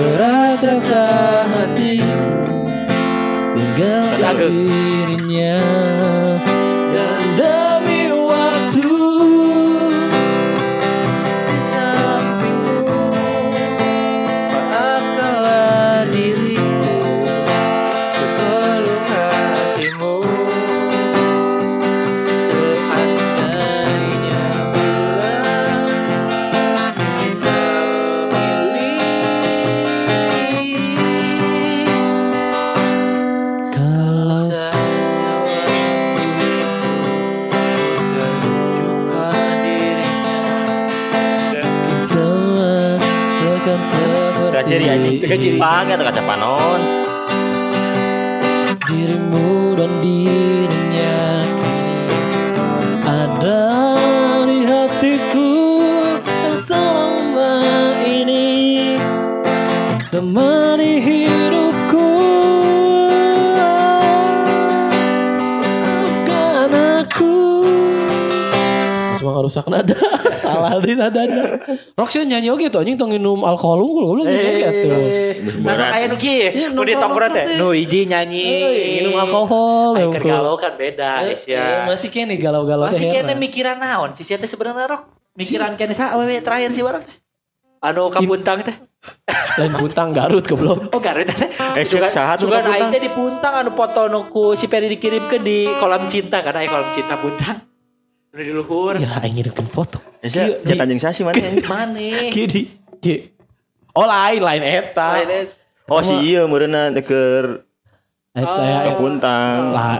Berat 0.00 0.64
rasa 0.64 1.04
hati 1.44 2.00
Tinggal 3.52 4.08
Si 4.16 4.22
dirinya 4.24 5.60
Pakai 45.30 45.94
atau 45.94 46.02
kaca 46.10 46.22
panon. 46.26 46.80
dirimu 48.90 49.78
dan 49.78 49.92
dirinya 50.02 51.22
ada 53.06 53.62
di 54.50 54.66
hatiku 54.66 55.54
selama 56.66 57.62
ini 58.02 58.98
temani 60.10 60.98
hidupku 60.98 61.19
ngerusak 69.50 69.66
nada. 69.66 69.98
Salah 70.38 70.78
di 70.78 70.94
nadanya. 70.94 71.58
Roxy 71.98 72.22
nyanyi 72.22 72.54
oke 72.54 72.70
tuh 72.70 72.86
anjing 72.86 72.94
tong 72.94 73.10
minum 73.10 73.42
alkohol 73.42 73.82
unggul 73.82 74.04
goblok 74.14 74.30
nyanyi 74.30 74.62
gitu. 74.62 74.88
Masa 75.66 75.90
kayak 75.90 76.06
nu 76.06 76.16
kieu 76.16 76.38
Iya, 76.50 76.68
nu 76.70 76.86
di 76.86 76.94
nu 76.94 77.02
tongkrongan 77.02 77.34
teh. 77.34 77.44
Nu 77.58 77.66
hiji 77.74 78.06
nyanyi. 78.06 78.46
Eh, 78.46 78.90
minum 79.02 79.18
alkohol 79.18 79.98
ya, 79.98 80.06
galau 80.14 80.54
kan 80.54 80.78
beda 80.78 81.26
guys 81.26 81.42
Eh, 81.44 81.58
ya. 81.58 81.84
masih 81.84 82.08
kene 82.08 82.38
galau-galau 82.38 82.86
Masih 82.86 83.10
kene 83.10 83.34
mikiran 83.34 83.76
naon 83.76 84.14
si 84.14 84.22
sia 84.22 84.38
teh 84.38 84.46
sebenarnya 84.46 84.86
rok. 84.86 85.02
Mikiran 85.34 85.74
kene 85.74 85.92
sa 85.92 86.14
awewe 86.14 86.38
terakhir 86.38 86.70
sih 86.70 86.86
barang 86.86 87.02
teh. 87.02 87.16
Anu 87.82 88.08
kapuntang 88.08 88.62
teh. 88.62 88.76
lain 89.58 89.72
puntang 89.72 90.12
Garut 90.12 90.44
goblok. 90.44 90.92
Oh 90.92 91.00
Garut 91.00 91.26
teh. 91.26 91.48
Eh, 91.74 91.84
Juga 91.84 92.12
saha 92.12 92.36
tuh 92.36 92.46
juga 92.46 92.60
aing 92.62 92.92
teh 92.92 93.00
di 93.00 93.10
puntang 93.10 93.64
anu 93.64 93.72
foto 93.72 94.06
nu 94.06 94.28
ku 94.28 94.52
si 94.54 94.68
Peri 94.68 94.86
dikirimkeun 94.88 95.42
di 95.42 95.64
kolam 95.80 96.06
cinta 96.06 96.44
kan 96.44 96.54
aya 96.54 96.68
kolam 96.68 96.88
cinta 96.92 97.16
puntang. 97.16 97.69
Udah 98.30 98.44
di 98.46 98.52
luhur. 98.54 98.94
Ya 98.94 99.18
aing 99.20 99.34
ngirimkeun 99.34 99.68
foto. 99.74 99.98
Eh, 100.22 100.30
saya 100.30 100.62
chat 100.62 100.78
anjing 100.78 101.02
sasi 101.02 101.26
mana? 101.26 101.42
Mane? 101.72 102.30
Kieu 102.30 102.46
di 102.46 102.70
kieu. 103.02 103.26
Oh 103.90 104.06
lain 104.06 104.38
lain 104.38 104.62
eta. 104.62 105.18
Lain 105.18 105.50
Oh 105.90 105.98
si 106.06 106.14
iya 106.22 106.46
meureuna 106.46 106.94
deker 106.94 107.66
Eta 108.30 108.62
ya 108.62 108.76
eta. 108.86 108.94
Kapuntang. 108.94 109.56
lah. 109.74 109.98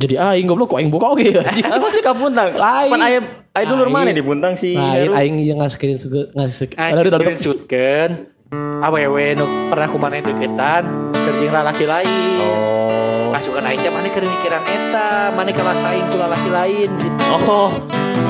Jadi 0.00 0.16
aing 0.16 0.48
goblok 0.48 0.72
kok 0.72 0.80
aing 0.80 0.88
buka 0.88 1.12
oge 1.12 1.28
ya. 1.36 1.44
Ah, 1.44 1.76
masih 1.76 2.00
Kapuntang. 2.00 2.56
Lain. 2.56 2.88
Pan 2.88 3.02
aya 3.04 3.20
aya 3.52 3.64
dulur 3.68 3.92
mana 3.92 4.16
di 4.16 4.24
Puntang 4.24 4.56
si 4.56 4.72
Lain 4.72 5.12
Heru? 5.12 5.12
aing 5.12 5.36
yang 5.44 5.60
ngaskerin 5.60 6.00
suga 6.00 6.32
ngasih. 6.32 6.72
Ah, 6.80 6.96
screenshotkeun 6.96 8.32
awewe 8.54 9.34
nu 9.34 9.46
pernah 9.70 9.88
kumaha 9.90 10.22
deketan 10.22 10.84
kerjing 11.12 11.50
lalaki 11.50 11.84
lain. 11.84 12.38
Oh. 12.40 13.34
Aing 13.66 13.82
teh 13.82 13.90
mana 13.90 14.06
keur 14.14 14.22
mikiran 14.22 14.62
eta, 14.62 15.34
mana 15.34 15.50
kalasain 15.50 16.06
ku 16.06 16.14
lalaki 16.14 16.48
lain 16.54 16.86
gitu. 17.02 17.22
Oh. 17.34 17.74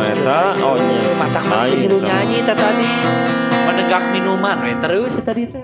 Eta 0.00 0.56
oh 0.64 0.80
nya. 0.80 1.12
Matak 1.20 1.44
Lain, 1.44 1.76
ngilu 1.76 1.96
eta. 2.00 2.06
nyanyi 2.08 2.38
tadi. 2.40 2.92
Menegak 3.68 4.04
minuman 4.16 4.56
we 4.64 4.72
terus 4.80 5.12
tadi 5.20 5.44
teh. 5.44 5.60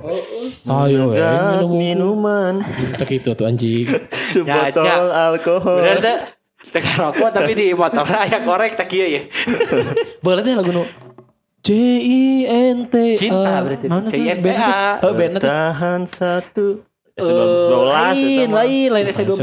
Ayo 0.69 1.17
ya 1.17 1.25
Gak 1.25 1.65
minum 1.65 1.73
minuman 1.73 2.55
Tak 3.01 3.09
itu 3.09 3.33
tuh 3.33 3.49
anjing. 3.49 3.89
sebotol 4.33 4.85
Ya, 4.85 4.97
alkohol. 5.33 5.81
Bener 5.81 5.99
teh. 6.05 6.17
Teh 6.69 6.83
rokok 6.85 7.31
tapi 7.33 7.53
di 7.57 7.67
motor 7.73 8.05
aya 8.05 8.45
korek 8.45 8.77
tak 8.77 8.93
kieu 8.93 9.09
ya. 9.09 9.23
Boleh 10.21 10.45
teh 10.45 10.53
lagu 10.53 10.69
nu 10.69 10.85
C 11.63 11.71
I 12.03 12.23
N 12.51 12.91
T 12.91 12.95
A. 12.99 13.07
Cinta 13.15 13.55
berarti. 13.63 13.87
Mana 13.87 14.03
tuh 14.03 14.11
C-I-N-T-A. 14.11 14.43
band 14.43 14.59
teh? 14.59 15.07
Oh, 15.07 15.13
band 15.15 15.33
teh. 15.39 15.47
Tahan 15.47 16.01
satu 16.11 16.67
Eh, 17.13 17.21
S12 17.21 17.93
lain, 17.93 18.49
lain, 18.49 18.89
lain 18.89 19.05
S12 19.13 19.37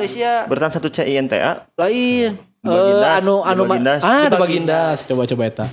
Asia. 0.00 0.48
Bertahan 0.48 0.72
satu 0.72 0.88
CINTA 0.88 1.68
Lain. 1.76 2.40
Eh, 2.40 3.14
anu 3.20 3.44
anu. 3.44 3.62
Ah, 4.00 4.32
ada 4.32 4.32
Di 4.32 4.40
Bagindas. 4.40 5.04
Coba 5.04 5.28
coba 5.28 5.42
eta. 5.44 5.66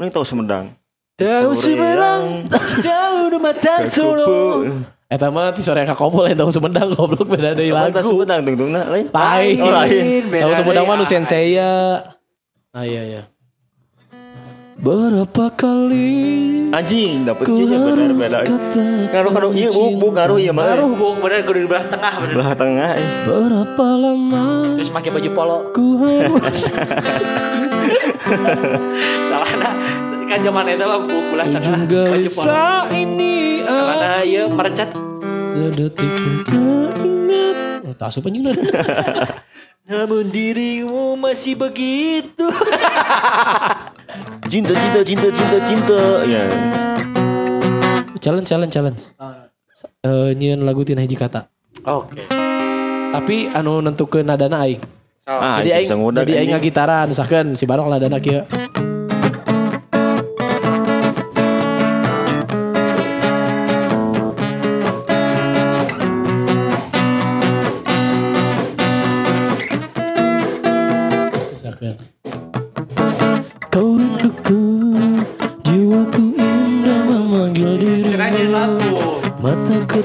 Mending 0.00 0.16
tahu 0.16 0.24
Sumedang 0.24 0.72
Jauh 1.20 1.52
Sore 1.52 1.76
Sumedang, 1.76 2.48
jauh 2.88 3.28
di 3.28 3.36
mata 3.36 3.84
Solo. 3.92 4.64
Eta 5.12 5.28
mah 5.28 5.52
ti 5.52 5.60
sore 5.60 5.84
ka 5.84 5.92
kompol 5.92 6.24
yang 6.24 6.40
tahu 6.40 6.48
Sumedang 6.48 6.96
goblok 6.96 7.28
beda 7.28 7.52
deui 7.52 7.68
Lagu 7.68 7.92
lagu. 7.92 8.08
Sumedang 8.08 8.40
tungtungna 8.40 8.88
lain 8.88 9.12
Lain. 9.12 9.54
Oh, 9.60 9.68
lain. 9.68 10.32
Beda 10.32 10.48
Tahu 10.48 10.52
Sumedang 10.64 10.84
mah 10.88 10.96
nu 10.96 11.04
sensei 11.04 11.60
ya. 11.60 12.00
Ah 12.70 12.86
iya 12.86 13.02
iya. 13.02 13.22
Berapa 14.78 15.50
kali 15.52 16.70
Anjing 16.70 17.26
kinya 17.26 17.76
bener 17.76 17.98
harus 18.00 18.16
beda 18.16 18.38
katakan 18.40 19.10
Ngaruh-ngaruh 19.10 19.50
iya 19.52 19.68
bu 19.68 19.92
bu 19.92 20.06
ngaruh 20.08 20.38
iya 20.38 20.52
mah 20.54 20.64
Baru 20.64 20.94
bung 20.94 21.18
bener 21.18 21.42
kudu 21.42 21.60
di 21.60 21.68
belah 21.68 21.84
tengah 21.84 22.12
bener. 22.16 22.32
Belah 22.32 22.54
tengah 22.54 22.90
eh. 22.94 23.08
Berapa 23.26 23.86
lama 23.92 24.44
Terus 24.72 24.88
pakai 24.88 25.10
baju 25.10 25.30
polo. 25.34 25.58
ku 25.74 25.86
harus 26.00 26.64
Celana 29.28 29.70
kan 30.24 30.38
zaman 30.40 30.64
itu 30.70 30.84
mah 30.86 31.00
bung 31.02 31.26
belah 31.28 31.46
tengah 31.50 31.80
baju 31.90 32.28
polo. 32.30 32.54
ini 32.94 33.34
Celana 33.60 34.22
ieu 34.22 34.46
merecet. 34.48 34.88
Sedetik 35.50 36.10
pun 36.46 36.86
tak 36.88 37.02
ingat 37.02 37.54
Oh, 37.82 37.92
Tak 37.92 38.14
asup 38.14 38.24
anjing 38.24 38.46
Namun 39.88 40.28
dirimu 40.28 41.16
masih 41.16 41.56
begitu. 41.56 42.44
Cinta 44.50 44.74
cinta 44.74 45.00
cinta 45.06 45.28
cinta 45.30 45.58
cinta. 45.62 46.00
Ya. 46.26 46.44
Challenge 48.18 48.48
challenge 48.48 48.72
challenge. 48.74 49.02
Eh 50.02 50.34
Nyian 50.34 50.66
lagu 50.66 50.82
tina 50.82 51.06
hiji 51.06 51.14
kata. 51.14 51.46
Oke. 51.86 52.26
Tapi 53.14 53.48
anu 53.54 53.78
nentukeun 53.78 54.26
nadana 54.26 54.66
aing. 54.66 54.82
Ah 55.30 55.62
Jadi 55.62 55.86
aing 55.86 55.88
Jadi 55.94 56.32
aing 56.34 56.50
ngagitaran 56.58 57.06
Misalkan 57.06 57.54
si 57.54 57.62
Barok 57.62 57.86
nadana 57.86 58.18
kieu 58.18 58.42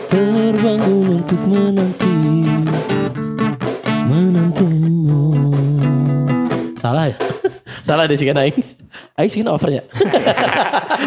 terbangun 0.09 1.21
untuk 1.21 1.41
menanti 1.47 2.15
Menantimu 4.05 5.23
Salah 6.77 7.09
ya? 7.09 7.17
Salah 7.87 8.05
deh 8.09 8.17
sih 8.17 8.27
kan 8.29 8.37
Aing 9.15 9.31
sih 9.31 9.47
overnya 9.47 9.79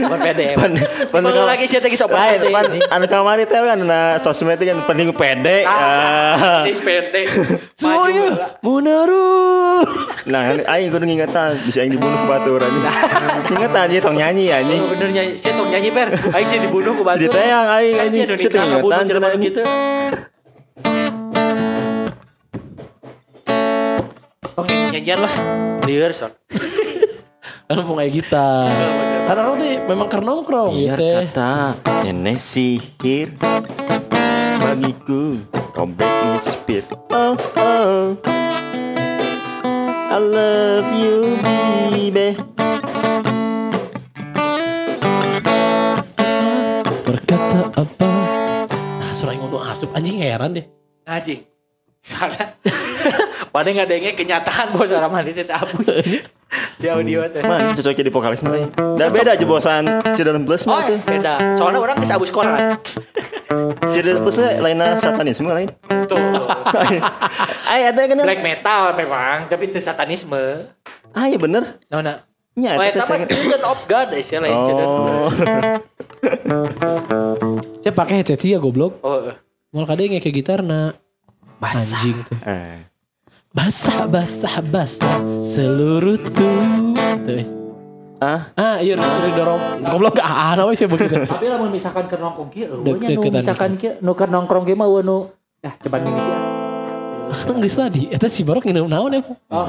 Pan 0.09 0.21
pede. 0.25 0.57
Pan 0.57 0.73
pan 1.13 1.21
lagi 1.29 1.69
sih 1.69 1.77
tadi 1.77 1.93
sok 1.93 2.09
lain 2.09 2.41
pede. 2.41 2.49
pan 2.49 2.65
anu 2.89 3.05
kamari 3.05 3.45
teh 3.45 3.61
kan 3.61 3.77
na 3.85 4.17
sosmed 4.17 4.57
kan 4.57 4.81
penting 4.89 5.13
pede. 5.13 5.69
Ah. 5.69 6.65
Ting 6.65 6.81
pede. 6.81 7.29
Semuanya 7.77 8.57
Munaru 8.65 9.85
Nah, 10.25 10.57
aing 10.57 10.89
kudu 10.89 11.05
ngingetan 11.05 11.61
bisa 11.69 11.85
aing 11.85 12.01
dibunuh 12.01 12.17
ku 12.25 12.27
baturan. 12.33 12.73
Ingetan 13.53 13.93
dia 13.93 14.01
tong 14.01 14.17
nyanyi 14.17 14.57
anjing. 14.57 14.81
Oh, 14.81 14.89
bener 14.97 15.09
nyanyi. 15.13 15.33
Saya 15.37 15.53
tong 15.61 15.69
nyanyi 15.69 15.93
per. 15.93 16.09
Aing 16.33 16.49
sih 16.49 16.59
dibunuh 16.65 16.97
ku 16.97 17.05
batu. 17.05 17.21
Jadi 17.21 17.29
tayang 17.29 17.69
aing 17.69 17.93
Kan 17.93 18.09
si 18.09 18.09
anjing. 18.09 18.23
Indonesia 18.25 18.49
Situ 18.49 18.57
ngebunuh 18.57 19.01
ingetan 19.05 19.05
cenah 19.05 19.31
gitu. 19.37 19.63
Tong 24.57 24.69
nyanyian 24.97 25.19
lah. 25.21 25.33
Liar 25.85 26.13
sok. 26.17 26.33
Kan 27.69 27.85
mau 27.85 28.01
kayak 28.01 28.13
gitar 28.17 28.73
Karena 29.29 29.41
orang 29.45 29.61
nih 29.61 29.75
memang 29.85 30.09
kernongkrong 30.09 30.73
Biar 30.73 30.97
gitu 30.97 31.05
ya. 31.05 31.21
kata 31.29 31.55
nenek 32.01 32.41
sihir 32.41 33.37
bagiku 34.57 35.45
robek 35.77 36.41
speed. 36.41 36.89
Oh 37.13 37.37
oh. 37.61 38.17
I 40.09 40.17
love 40.17 40.89
you 40.97 41.37
baby. 41.45 42.41
Berkata 47.05 47.69
apa 47.77 48.11
Nah 48.73 49.13
yang 49.13 49.45
ngomong 49.45 49.69
asup 49.69 49.93
Anjing 49.93 50.17
heran 50.17 50.57
deh 50.57 50.65
Anjing. 51.05 51.45
Soalnya 52.01 52.57
Padahal 53.53 53.77
nggak 53.77 53.89
ada 53.93 54.17
kenyataan 54.17 54.73
bos 54.73 54.89
orang 54.89 55.13
mandi 55.13 55.37
teh 55.37 55.45
hapus 55.45 55.85
di 56.79 56.87
audio 56.89 57.29
teh. 57.29 57.43
Man, 57.43 57.75
cocok 57.75 57.93
jadi 57.93 58.11
vokalis 58.11 58.41
mah. 58.41 58.71
Dah 58.97 59.09
beda 59.09 59.37
aja 59.37 59.45
bosan 59.45 59.85
Cidaran 60.17 60.43
Plus 60.43 60.65
Oh 60.65 60.73
mah 60.73 60.89
tuh. 60.89 60.99
beda. 61.05 61.35
Soalnya 61.61 61.81
orang 61.81 61.97
bisa 62.01 62.17
abus 62.17 62.31
koran. 62.31 62.79
Cidaran 63.93 64.25
Plus 64.25 64.37
teh 64.37 64.57
lainnya 64.59 64.97
satanisme 64.97 65.47
lain. 65.47 65.69
Tuh. 66.09 66.19
Ay 67.65 67.89
ada 67.89 68.01
kan? 68.01 68.17
Black 68.25 68.41
metal 68.41 68.97
memang, 68.97 69.47
tapi 69.47 69.69
itu 69.69 69.79
satanisme. 69.79 70.71
Ah 71.13 71.29
iya 71.29 71.37
bener. 71.37 71.79
Nah, 71.89 72.01
nah. 72.01 72.19
Nya 72.59 72.75
Oh, 72.75 72.83
eta 72.83 72.91
eta 72.91 72.99
teh 72.99 73.07
mah 73.07 73.07
saya. 73.07 73.27
Children 73.31 73.63
of 73.63 73.79
God 73.87 74.09
eh, 74.11 74.23
sih 74.25 74.35
lain 74.35 74.59
Children. 74.67 74.89
Oh. 74.89 75.31
Saya 77.79 77.93
pakai 77.95 78.15
headset 78.21 78.43
ya 78.43 78.59
goblok 78.59 78.99
Oh, 79.01 79.31
eh. 79.31 79.37
Mau 79.71 79.87
kadang 79.87 80.11
kayak 80.11 80.35
gitar 80.35 80.61
nah 80.61 80.97
Anjing 81.63 82.19
tuh 82.27 82.39
Eh. 82.43 82.83
Basah 83.59 84.07
basah 84.07 84.63
basah 84.63 85.19
Seluruh 85.43 86.15
tuh 86.31 86.63
Tuh. 87.27 87.43
Ah, 88.23 88.55
Ah 88.55 88.79
iya 88.79 88.95
udah 88.95 89.35
dorong 89.35 89.61
Goblok 89.83 90.23
gak 90.23 90.31
ah 90.31 90.55
namanya 90.55 90.79
sih 90.79 90.87
begitu 90.87 91.11
Tapi 91.35 91.51
lamun 91.51 91.75
misalkan 91.75 92.07
keur 92.07 92.23
nongkrong 92.23 92.55
kieu, 92.55 92.71
eueuh 92.71 92.95
nya 93.03 93.19
nu 93.19 93.23
misalkan 93.35 93.75
kieu 93.75 93.99
nu 93.99 94.15
keur 94.15 94.31
nongkrong 94.31 94.63
ge 94.63 94.79
mah 94.79 94.87
nu 95.03 95.35
ya 95.59 95.75
coba 95.75 95.99
gini 95.99 96.23
kieu. 96.23 96.39
Enggak 97.51 97.75
tadi 97.75 98.03
Eta 98.15 98.31
si 98.31 98.47
Barok 98.47 98.63
nginum 98.63 98.87
naon 98.87 99.11
ya 99.11 99.27
Oh, 99.51 99.67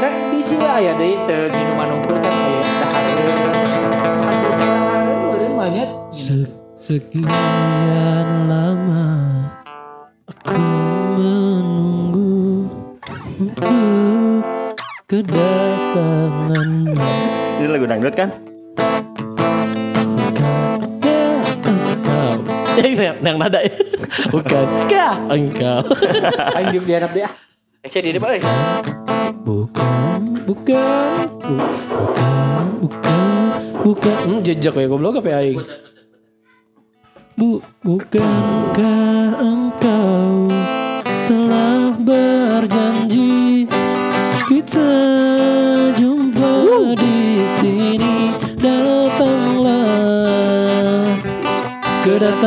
kan 0.00 0.12
di 0.32 0.40
sini 0.40 0.64
aya 0.64 0.96
deui 0.96 1.20
teu 1.28 1.52
minuman 1.52 2.00
unggul 2.00 2.16
kan 2.16 2.32
aya 2.32 2.60
dahar. 2.80 3.04
Eueuh 5.36 5.52
banyak. 5.52 5.88
Se- 6.08 6.56
Sekian 6.78 8.28
lama 8.48 9.04
Aku 10.24 10.97
menunggu 13.60 14.44
Untuk 15.08 15.24
kedatanganmu. 15.24 16.94
Ini 17.58 17.66
lagu 17.66 17.86
dangdut 17.86 18.14
kan? 18.14 18.28
Eh, 22.78 22.94
yang, 22.94 23.18
yang 23.18 23.36
nada 23.36 23.58
ya. 23.58 23.74
Bukan. 24.28 24.66
Kah 24.86 25.18
engkau 25.28 25.82
Aing 26.54 26.70
diuk 26.70 26.86
diharap 26.86 27.10
dia. 27.10 27.26
Ese 27.80 27.98
di 27.98 28.14
depan. 28.14 28.38
Bukan 29.42 30.46
Bukan 30.46 31.26
bu- 31.42 31.74
Bukan 31.98 32.66
Bukan 32.78 33.52
Bukan. 33.82 34.16
Hmm, 34.22 34.40
Jejak 34.40 34.74
ya 34.74 34.86
goblok 34.86 35.18
apa 35.18 35.42
aing? 35.42 35.58
Bu 37.34 37.58
Bukankah 37.80 39.10
engkau 39.40 40.46
Telah 41.26 41.98
berjanji 41.98 43.47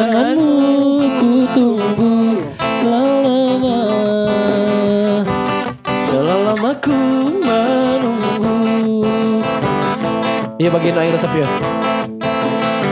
Kedatanganmu 0.02 0.98
ku 1.22 1.32
tunggu 1.54 2.42
lama 2.90 3.78
Telah 6.10 6.38
lama 6.42 6.72
ku 6.82 6.98
menunggu. 7.38 9.46
Iya 10.58 10.74
bagian 10.74 10.98
air 10.98 11.14
resep 11.14 11.30
ya 11.38 11.46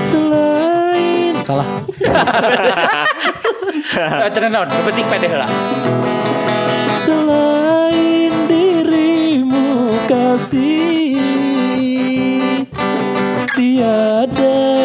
Selain 0.05 1.33
Salah. 1.49 1.69
Tenang 4.29 4.51
naon, 4.53 4.69
penting 4.69 5.05
pede 5.09 5.33
lah. 5.33 5.49
Selain 7.01 8.33
dirimu 8.45 9.97
kasih 10.05 11.17
Tiada 13.57 14.78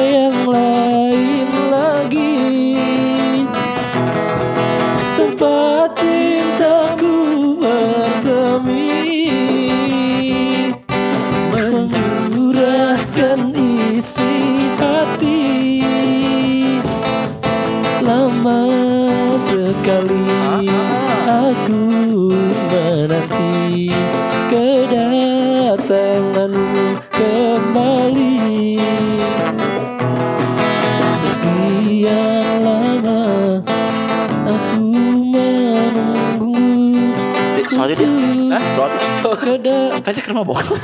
Keda 40.04 40.12
Kaca 40.12 40.20
ke 40.20 40.28
rumah 40.28 40.44
bokap. 40.44 40.68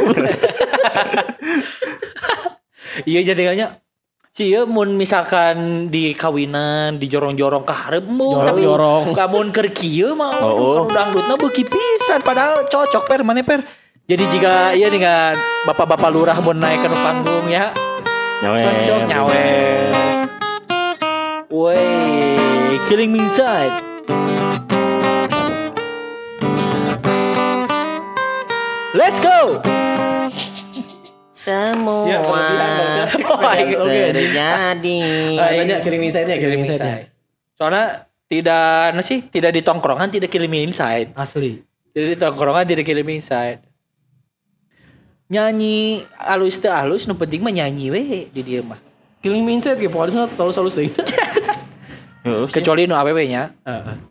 Iya 3.01 3.23
jadinya 3.23 3.79
Si 4.31 4.47
ieu 4.47 4.63
mun 4.65 4.95
misalkan 4.95 5.89
di 5.89 6.13
kawinan 6.13 6.97
di 6.97 7.07
jorong-jorong 7.07 7.63
ka 7.63 7.75
hareup 7.87 8.07
mun 8.07 8.41
Jorong-jorong. 8.41 9.05
lamun 9.15 9.51
keur 9.51 9.69
kieu 9.71 10.15
mah 10.15 10.39
Oh, 10.39 10.55
oh. 10.55 10.81
dangdutna 10.87 11.35
beuki 11.35 11.65
pisan 11.65 12.21
padahal 12.21 12.67
cocok 12.67 13.05
per 13.05 13.21
mana 13.23 13.43
per 13.43 13.63
jadi 14.07 14.25
jika 14.27 14.55
iya 14.73 14.87
dengan 14.87 15.35
bapak-bapak 15.67 16.11
lurah 16.11 16.39
mun 16.39 16.59
naik 16.59 16.83
ke 16.83 16.89
panggung 16.91 17.47
ya 17.47 17.71
Nyawe 18.41 18.59
cocok 18.59 19.01
nyawe 19.07 19.45
Wey, 21.51 22.79
killing 22.87 23.11
me 23.11 23.19
inside. 23.19 23.90
Let's 29.01 29.17
go. 29.17 29.65
Semua 31.33 32.05
Ya. 32.05 32.21
Oh, 33.33 33.89
iya, 33.89 34.13
terjadi 34.13 35.01
Tanya 35.41 35.77
kirim 35.81 36.01
insight-nya 36.05 36.37
kirim 36.37 36.61
Killing 36.61 36.61
me 36.61 36.67
insight-nya 36.69 36.97
inside. 37.01 37.57
Soalnya 37.57 37.85
tidak, 38.29 38.93
no 38.93 39.01
sih, 39.01 39.25
tidak 39.33 39.57
di 39.57 39.65
tongkrongan 39.65 40.13
tidak 40.13 40.29
me 40.53 40.61
inside. 40.69 41.17
Asli 41.17 41.65
Tidak 41.97 42.09
di 42.13 42.19
tongkrongan 42.21 42.69
tidak 42.69 42.85
me 43.01 43.17
inside. 43.17 43.65
Nyanyi 45.33 46.05
alus 46.21 46.61
teh 46.61 46.69
alus, 46.69 47.09
nu 47.09 47.17
penting 47.17 47.41
mah 47.41 47.57
nyanyi 47.57 47.89
we 47.89 48.29
di 48.29 48.41
dia 48.45 48.61
mah. 48.61 48.77
Me 49.25 49.41
inside 49.49 49.81
kayak 49.81 49.97
pokoknya 49.97 50.29
terlalu 50.37 50.53
halus 50.53 50.75
deh. 50.77 50.93
Kecuali 52.53 52.85
nu 52.85 53.01
awewe 53.01 53.25
nya. 53.25 53.57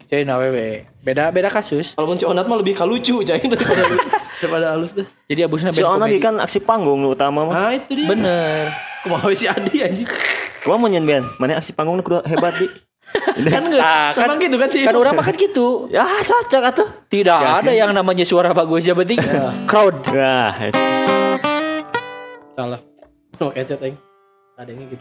Kecuali 0.01 0.23
nu 0.25 0.33
awewe. 0.33 0.89
Beda 1.05 1.29
beda 1.29 1.53
kasus. 1.53 1.93
Kalau 1.93 2.17
si 2.17 2.25
Onat 2.25 2.49
mah 2.49 2.57
lebih 2.57 2.73
kalucu 2.73 3.21
cai 3.21 3.37
daripada 3.45 3.85
daripada 4.39 4.65
halus 4.71 4.91
deh. 4.91 5.07
Jadi 5.25 5.39
abusna 5.41 5.69
Si 5.69 5.79
band 5.79 5.87
Ona 5.89 5.97
komedi. 6.01 6.11
dia 6.11 6.21
kan 6.21 6.35
aksi 6.39 6.59
panggung 6.59 6.99
nu 6.99 7.11
utama 7.11 7.43
mah 7.43 7.53
Nah 7.53 7.71
itu 7.73 7.91
dia. 7.93 8.07
Bener. 8.07 8.71
Kumaha 8.99 9.27
si 9.31 9.45
Adi 9.45 9.75
anjing. 9.79 10.07
Kumaha 10.59 10.77
mau 10.77 10.87
nyen 10.87 11.03
Ben 11.03 11.23
Mana 11.35 11.55
aksi 11.55 11.71
panggung 11.71 11.99
kudu 11.99 12.23
hebat 12.23 12.55
di 12.55 12.67
Kan 13.45 13.63
enggak. 13.65 13.81
Ah, 13.81 14.09
kan- 14.11 14.27
Emang 14.27 14.37
gitu 14.37 14.55
kan 14.55 14.69
sih. 14.69 14.83
Kan 14.83 14.93
orang 14.93 15.15
makan 15.15 15.33
gitu. 15.33 15.89
Ya 15.89 16.05
cocok 16.19 16.63
atuh 16.63 16.87
Tidak 17.07 17.33
Ya, 17.35 17.57
ada 17.57 17.67
sih. 17.67 17.77
yang 17.77 17.91
namanya 17.91 18.21
suara 18.23 18.51
bagus 18.51 18.83
yang 18.83 18.95
penting 18.95 19.17
crowd. 19.65 19.97
Wah 20.07 20.53
salah. 22.53 22.79
Oh, 23.39 23.49
headset 23.49 23.79
aing. 23.79 23.95
Ada 24.55 24.71
ini 24.71 24.91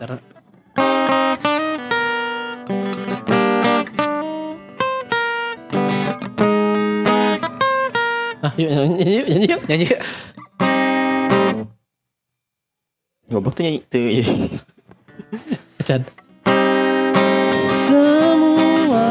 gitar. 8.57 8.57
Ah, 8.57 8.57
yuk 8.57 8.73
nyanyi 8.73 9.21
yuk, 9.21 9.29
nyanyi 9.29 9.47
yuk. 9.53 9.61
Nyanyi. 9.69 9.87
Goblok 13.29 13.53
tuh 13.53 13.63
nyanyi 13.69 13.85
tuh 13.93 14.09
iya. 14.09 14.25
Chan. 15.85 16.01
Semua 17.89 19.09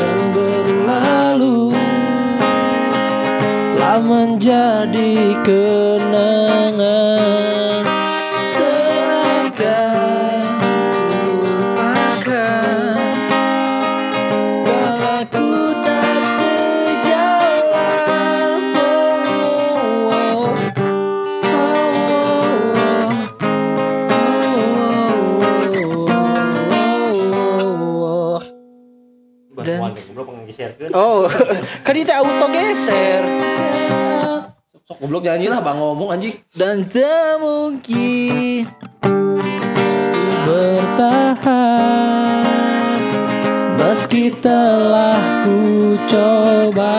yang 0.00 0.22
berlalu 0.32 1.76
telah 3.76 4.00
menjadi 4.00 5.12
kenangan 5.44 7.45
Oh, 30.94 31.26
kan 31.86 31.94
itu 31.98 32.12
auto 32.14 32.46
geser. 32.54 33.22
Sok 34.86 35.02
goblok 35.02 35.26
nyanyi 35.26 35.50
lah 35.50 35.58
bang 35.58 35.82
ngomong 35.82 36.14
anjing 36.14 36.38
Dan 36.54 36.86
tak 36.86 37.42
mungkin 37.42 38.70
bertahan 40.46 42.06
meski 43.74 44.30
telah 44.38 45.42
ku 45.42 45.98
coba 46.06 46.94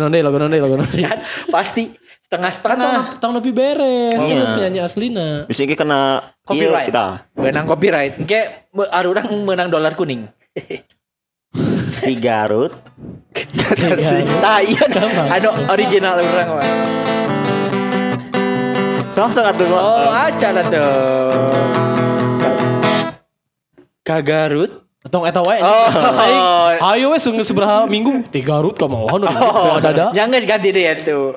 Nonde, 0.00 0.18
lagu 0.24 0.36
nonde, 0.40 0.56
lagu 0.56 0.76
nonde. 0.80 0.96
Kan 1.04 1.20
pasti 1.52 1.92
setengah-setengah. 2.24 3.20
Tang 3.20 3.36
lebih 3.36 3.52
beres. 3.52 4.16
Oh, 4.16 4.24
Iya, 4.24 4.56
penyanyi 4.56 4.80
aslina. 4.80 5.44
Bisa 5.44 5.66
iki 5.68 5.76
kena 5.76 6.32
Copyright. 6.48 6.88
iya 6.88 6.88
kita. 6.88 7.06
Menang 7.36 7.66
copyright. 7.68 8.14
Ada 8.72 9.06
orang 9.06 9.26
menang 9.44 9.68
dolar 9.68 9.92
kuning. 9.92 10.24
Tiga 12.06 12.48
Garut. 12.48 12.72
Nah 14.40 14.58
iya 14.70 14.82
Ada 15.36 15.48
original 15.68 16.16
orang 16.16 16.48
mah. 16.48 16.66
Langsung 19.14 19.44
atuh. 19.44 19.66
Oh 19.68 20.08
aja 20.08 20.48
lah 20.54 20.64
tuh. 20.64 20.90
Kagarut. 24.00 24.79
Tong 25.08 25.24
eta 25.24 25.40
wae. 25.40 25.64
Oh. 25.64 25.88
Ayo 26.92 27.16
wes 27.16 27.24
sung 27.24 27.40
seberapa 27.40 27.88
minggu? 27.88 28.28
Tiga 28.28 28.60
rut 28.60 28.76
kamu 28.76 29.08
mohon. 29.08 29.24
Oh, 29.32 29.80
ada 29.80 29.96
ada. 29.96 30.06
Jangan 30.12 30.44
ganti 30.44 30.68
deh 30.76 30.84
itu. 30.92 31.32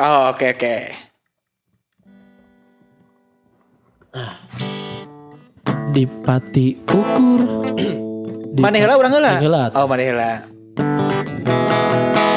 Oh, 0.00 0.22
oke 0.32 0.46
oke. 0.56 0.76
Dipati 5.92 6.80
ukur. 6.88 7.40
Di- 8.56 8.62
Mana 8.64 8.80
heula 8.80 8.96
urang 8.96 9.12
heula? 9.12 9.68
Oh, 9.76 9.84
mana 9.84 10.02
heula. 10.08 10.32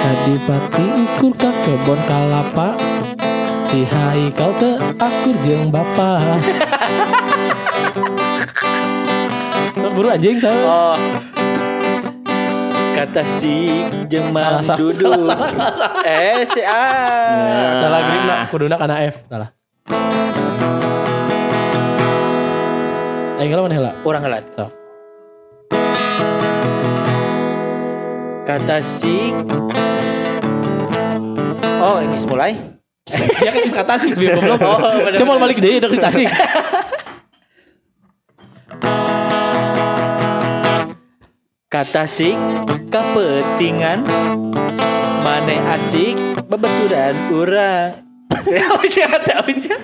Kadipati 0.04 0.86
ukur 1.08 1.34
ka 1.40 1.52
kebon 1.64 2.00
kalapa. 2.04 2.76
Si 3.72 3.88
Haikal 3.88 4.52
teu 4.60 4.76
akur 5.00 5.36
jeung 5.48 5.72
bapa. 5.72 6.20
Buru 9.98 10.14
anjing 10.14 10.38
saya. 10.38 10.62
Oh. 10.62 10.94
Kata 12.94 13.26
si 13.42 13.82
mang 14.30 14.62
Salah, 14.62 14.78
duduk. 14.78 15.26
Eh 16.06 16.46
si 16.46 16.62
A. 16.62 16.86
Salah 17.82 18.02
grip 18.06 18.24
nak 18.30 18.40
kuduna 18.54 18.78
kana 18.78 19.10
F. 19.10 19.26
Salah. 19.26 19.50
Aing 23.42 23.50
mana 23.50 23.74
heula? 23.74 23.92
Urang 24.06 24.22
heula. 24.22 24.38
Sok. 24.54 24.70
Kata 28.46 28.78
si 28.86 29.34
Oh, 31.82 31.98
ini 32.06 32.18
mulai. 32.30 32.54
Dia 33.42 33.50
kan 33.50 33.66
kata 33.82 33.94
sih 33.98 34.14
biar 34.14 34.46
goblok. 34.46 34.62
Oh, 34.62 34.78
bener, 34.78 35.18
Saya 35.18 35.26
mau 35.26 35.42
balik 35.42 35.58
deh 35.58 35.82
dari 35.82 35.98
Tasik. 35.98 36.30
Kata 41.78 42.10
sik 42.10 42.34
kepentingan. 42.90 44.02
Mane 45.22 45.62
asik 45.78 46.18
bebeturan 46.50 47.14
urang. 47.30 48.02
Tak 48.50 49.46
usia 49.46 49.78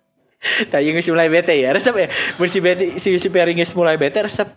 Tadi 0.72 0.88
geus 0.88 1.04
mulai 1.12 1.28
bete 1.28 1.52
ya 1.52 1.76
resep 1.76 1.92
ya. 2.00 2.08
Bersih 2.40 2.64
bete 2.64 2.96
si 2.96 3.12
si 3.20 3.28
Peri 3.28 3.52
geus 3.52 3.76
mulai 3.76 4.00
bete 4.00 4.24
resep. 4.24 4.56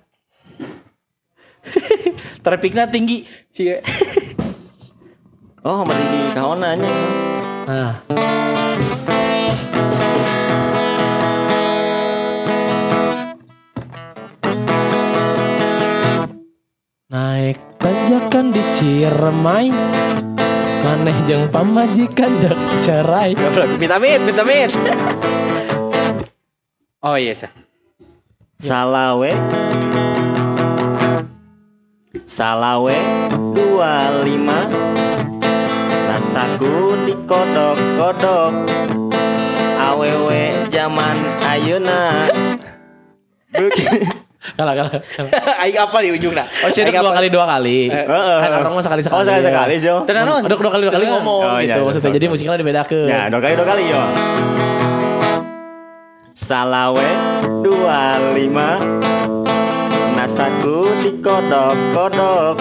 Terpikna 2.48 2.88
tinggi 2.88 3.28
si 3.52 3.76
Oh, 5.60 5.84
mari 5.84 6.08
di 6.08 6.20
kaonan 6.32 6.80
nya. 6.80 6.94
Nah. 7.68 8.45
Naik 17.06 17.62
tanjakan 17.78 18.50
di 18.50 18.58
Ciremai. 18.74 19.70
Maneh 20.82 21.14
jeung 21.30 21.46
pamajikan 21.54 22.34
dek 22.42 22.58
cerai. 22.82 23.38
Vitamin, 23.78 24.26
vitamin 24.26 24.74
Oh 27.06 27.14
iya 27.14 27.38
sah. 27.38 27.54
Salawe. 28.58 29.38
Salawe 32.26 32.98
25 33.54 36.10
Rasaku 36.10 37.06
dikodok-kodok. 37.06 38.54
Awewe 39.78 40.58
zaman 40.74 41.22
Begini 43.54 44.10
Kalah 44.56 44.72
kalah. 44.74 45.04
Aing 45.62 45.76
apa 45.76 45.98
di 46.00 46.16
ujungnya? 46.16 46.48
Oh 46.64 46.72
sih 46.72 46.88
dua 46.88 47.12
kali 47.12 47.28
dua 47.28 47.44
kali. 47.46 47.92
Heeh. 47.92 48.38
Kan 48.40 48.52
orang 48.56 48.72
mah 48.72 48.80
sekali 48.80 49.04
sekali. 49.04 49.20
Oh, 49.20 49.24
sekali 49.28 49.44
sekali, 49.44 49.76
Sio. 49.84 50.08
Tenang 50.08 50.24
non 50.24 50.48
Dua, 50.48 50.56
dua 50.56 50.72
kali 50.72 50.88
dua 50.88 50.96
kali 50.96 51.04
ngomong 51.06 51.44
Oh, 51.44 51.60
iya, 51.60 51.76
gitu 51.76 51.84
iya, 51.84 51.84
Maksudnya. 51.92 52.16
jadi 52.16 52.26
musiknya 52.32 52.56
dibedakan. 52.56 53.04
Ya, 53.06 53.28
dua 53.28 53.42
kali 53.44 53.54
dua 53.60 53.68
kali 53.68 53.84
yo. 53.92 54.00
Salawe 56.32 57.12
25 57.68 60.16
Nasaku 60.16 60.88
dikodok-kodok. 61.04 62.56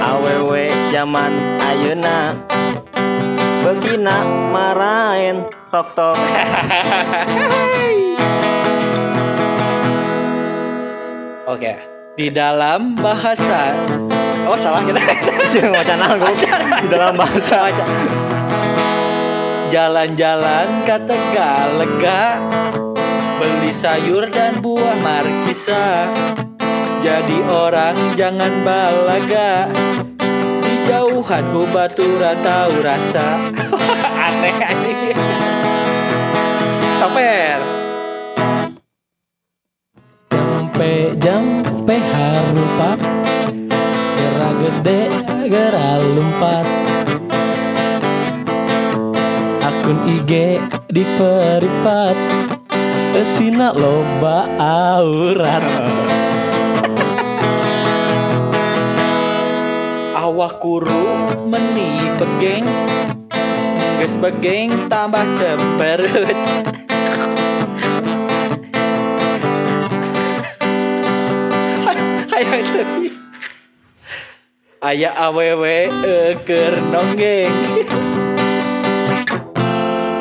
Awewe 0.00 0.72
zaman 0.88 1.36
ayeuna. 1.60 2.32
Begina 3.60 4.24
marahin 4.48 5.44
tok 5.68 5.92
tok 5.92 6.16
Oke. 11.48 11.72
Di 12.12 12.28
dalam 12.28 12.92
bahasa. 12.92 13.72
Oh 14.44 14.52
salah 14.60 14.84
kita. 14.84 15.00
Yang 15.56 15.72
macan 15.72 15.96
aku 16.04 16.28
di 16.84 16.88
dalam 16.92 17.16
bahasa. 17.16 17.72
Jalan-jalan 19.72 20.84
ke 20.84 20.96
Tegalega 21.08 22.36
Beli 23.40 23.72
sayur 23.72 24.28
dan 24.28 24.60
buah 24.60 25.00
markisa. 25.00 26.12
Jadi 27.00 27.40
orang 27.48 27.96
jangan 28.12 28.52
balaga. 28.60 29.72
Di 30.60 30.74
jauhan 30.84 31.44
ku 31.48 31.64
baturan 31.72 32.36
tahu 32.44 32.74
rasa. 32.84 33.40
Aneh 34.28 34.52
aneh 34.52 35.16
Samper 40.78 41.18
Jampe 41.18 41.66
jampe 41.74 41.96
harupat. 41.98 42.98
Gera 44.14 44.50
gede 44.62 45.00
gera 45.50 45.98
lumpat. 45.98 46.66
Akun 49.58 49.98
IG 50.06 50.62
di 50.86 51.02
peripat 51.18 52.14
Esina 53.10 53.74
loba 53.74 54.46
aurat. 54.62 55.66
Awak 60.14 60.62
kuru 60.62 61.26
meni 61.42 62.06
begeng. 62.22 62.70
Geus 63.98 64.14
begeng 64.22 64.86
tambah 64.86 65.26
cemberut 65.42 66.77
Aya 74.88 75.12
awewe 75.12 75.92
eker 76.00 76.80
nonggeng 76.88 77.52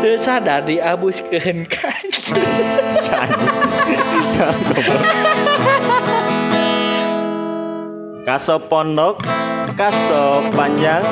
Teu 0.03 0.19
sadar 0.19 0.67
diabuskeun 0.67 1.63
kan? 1.71 2.03
Kaso 8.27 8.59
pondok 8.67 9.23
Kaso 9.79 10.43
panjang 10.51 11.07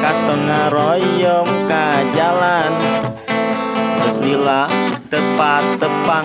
Kaso 0.00 0.32
ngaroyom 0.32 1.68
ka 1.68 2.08
jalan. 2.16 2.72
Terus 4.00 4.16
lila 4.24 4.64
tepat 5.12 5.76
tepang 5.76 6.24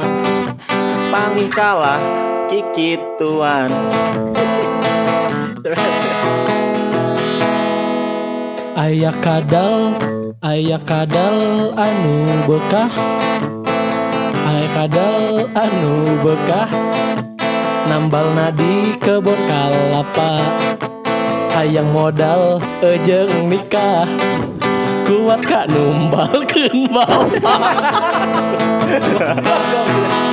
Pangi 1.12 1.52
kalah 1.52 2.00
kikituan 2.48 3.68
Aya 8.74 9.14
kadal 9.22 9.94
Aya 10.42 10.82
kadal 10.82 11.70
anu 11.78 12.26
bekah. 12.50 12.90
Aya 14.42 14.66
kadal 14.74 15.46
anu 15.54 16.18
bekah. 16.26 16.66
Nambal 17.86 18.34
nadi 18.34 18.98
kebon 18.98 19.38
kalapa 19.46 20.42
Hayang 21.54 21.94
modal 21.94 22.58
ejeng 22.82 23.46
nikah. 23.46 24.10
Kuat 25.06 25.46
kak 25.46 25.70
numbal 25.70 26.42
bapak 26.90 27.22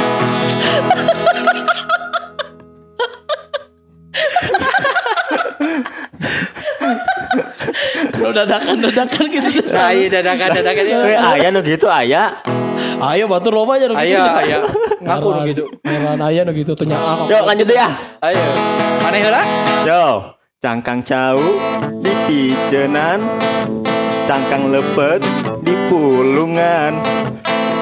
Kalau 8.29 8.45
dadakan-dadakan 8.45 9.25
gitu. 9.33 9.73
Ayo 9.73 10.05
dadakan 10.13 10.49
dadakan 10.61 10.85
ya. 10.85 10.97
Eh, 11.01 11.17
aya 11.17 11.49
nu 11.49 11.65
gitu 11.65 11.89
aya. 11.89 12.45
Ayo 13.01 13.25
batur 13.25 13.57
loba 13.57 13.81
aja 13.81 13.89
nu 13.89 13.97
gitu. 13.97 14.05
Ayo 14.05 14.21
ayo. 14.21 14.59
Ngaku 15.01 15.29
nu 15.33 15.41
gitu. 15.49 15.65
Heran 15.81 16.21
aya 16.21 16.45
nu 16.45 16.53
gitu 16.53 16.77
tanya 16.77 17.01
ah. 17.01 17.25
Yuk 17.25 17.43
lanjut 17.49 17.65
deh 17.65 17.79
ya. 17.81 17.89
Ayo. 18.21 18.45
Mana 19.01 19.17
heula? 19.17 19.43
Yo, 19.89 20.05
cangkang 20.61 21.01
cau 21.01 21.41
di 22.05 22.13
picenan, 22.29 23.25
cangkang 24.29 24.69
lepet 24.69 25.25
di 25.65 25.73
pulungan, 25.89 27.01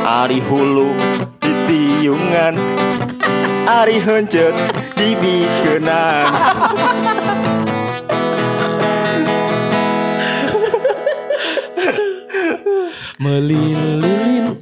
ari 0.07 0.39
hulu 0.47 0.95
di 1.43 1.53
tiungan, 1.67 2.55
ari 3.67 3.99
hencet 3.99 4.55
di 4.95 5.19
bikenan. 5.19 6.31
Melilin. 13.17 14.61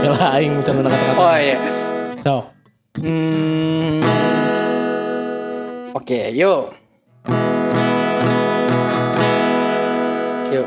Ya 0.00 0.08
lah 0.16 0.40
aing 0.40 0.56
muter 0.56 0.72
kata-kata. 0.80 1.12
Oh 1.20 1.36
iya. 1.36 1.58
So. 2.24 2.36
Hmm. 2.96 4.00
Oke, 5.92 6.32
yuk. 6.32 6.72
Yuk. 10.48 10.66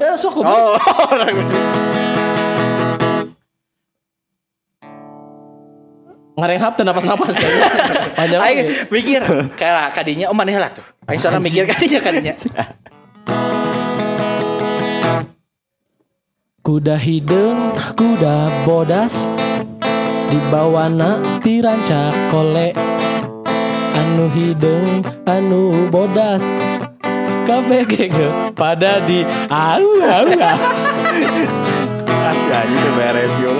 Ya 0.00 0.16
sok 0.16 0.40
goblok. 0.40 0.56
Oh, 0.56 0.76
orang 1.12 1.36
musik. 1.36 1.64
Ngarenghap 6.38 6.72
teu 6.78 6.86
napas-napas 6.86 7.34
Aing 8.22 8.38
lagi. 8.38 8.62
mikir 8.94 9.20
kayak 9.58 9.90
kadinya 9.90 10.30
oh 10.30 10.36
mana 10.38 10.54
heula 10.54 10.70
tuh. 10.70 10.86
Aing 11.10 11.18
soalnya 11.18 11.42
mikir 11.42 11.66
kadinya 11.66 11.98
kadinya. 12.00 12.34
Kuda 16.68 17.00
hidung, 17.00 17.72
kuda 17.96 18.52
bodas 18.68 19.24
Dibawana 20.28 21.16
ti 21.40 21.64
rancak 21.64 22.12
kole 22.28 22.76
Anu 23.96 24.28
hidung, 24.36 25.00
anu 25.24 25.88
bodas 25.88 26.44
Kabeh 27.48 27.88
gege 27.88 28.52
pada 28.52 29.00
di 29.08 29.24
au 29.48 29.80
au 29.80 30.28
au. 30.28 30.60
Asli 32.04 32.52
aja 32.52 32.90
beres 33.00 33.32
yo. 33.40 33.52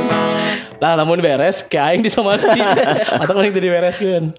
Lah 0.77 0.93
lamun 0.93 1.25
beres 1.25 1.65
ke 1.65 1.81
aing 1.81 2.05
disomasi 2.05 2.61
atau 2.61 3.33
paling 3.41 3.57
teu 3.57 3.65
dibereskeun. 3.65 4.37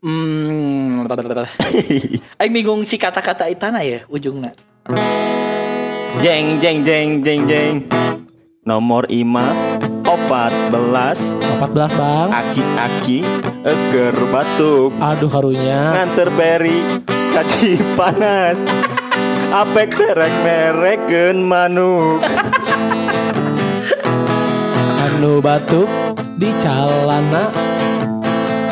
Hmm. 0.00 1.04
Aing 2.40 2.52
bingung 2.56 2.88
si 2.88 2.96
kata-kata 2.96 3.52
itana 3.52 3.84
ya 3.84 4.08
ujungnya. 4.08 4.56
Jeng 6.22 6.62
jeng 6.62 6.86
jeng 6.86 7.18
jeng 7.18 7.42
jeng. 7.50 7.74
Nomor 8.62 9.10
ima 9.10 9.50
opat 10.06 10.54
belas 10.70 11.34
14 11.58 11.90
Bang. 11.98 12.28
aki-aki 12.30 13.26
eger 13.66 14.14
batuk 14.30 14.94
Aduh 15.02 15.26
karunya. 15.26 15.90
nganter 15.90 16.30
beri 16.30 17.02
kaci 17.34 17.82
panas 17.98 18.62
apek 19.50 19.90
terek 19.98 20.34
mereken 20.46 21.42
manuk 21.42 22.22
Anu 25.02 25.42
batuk 25.42 25.90
di 26.38 26.54
calana 26.62 27.50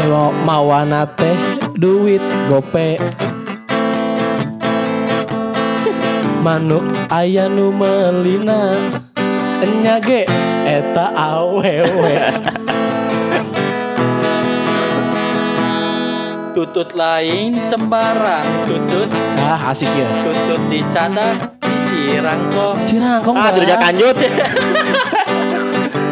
Ewo 0.06 0.30
mawana 0.46 1.06
teh 1.18 1.34
duit 1.74 2.22
gope 2.46 3.02
Manuk 6.45 6.84
aya 7.09 7.49
nu 7.49 7.72
melina. 7.72 8.76
Enya 9.64 9.97
ge 9.97 10.28
eta 10.68 11.09
awewe 11.16 12.20
Tutut 16.53 16.92
lain 16.92 17.64
sembarang 17.64 18.45
tutut. 18.68 19.09
Ah 19.40 19.72
asik 19.72 19.88
ya. 19.88 20.05
Tutut 20.20 20.61
di 20.68 20.84
sana 20.92 21.32
di 21.64 22.12
Cirangkong 22.12 22.92
Cirangkong 22.92 23.36
ah 23.40 23.49
tidak 23.49 23.80
kanjut 23.80 24.16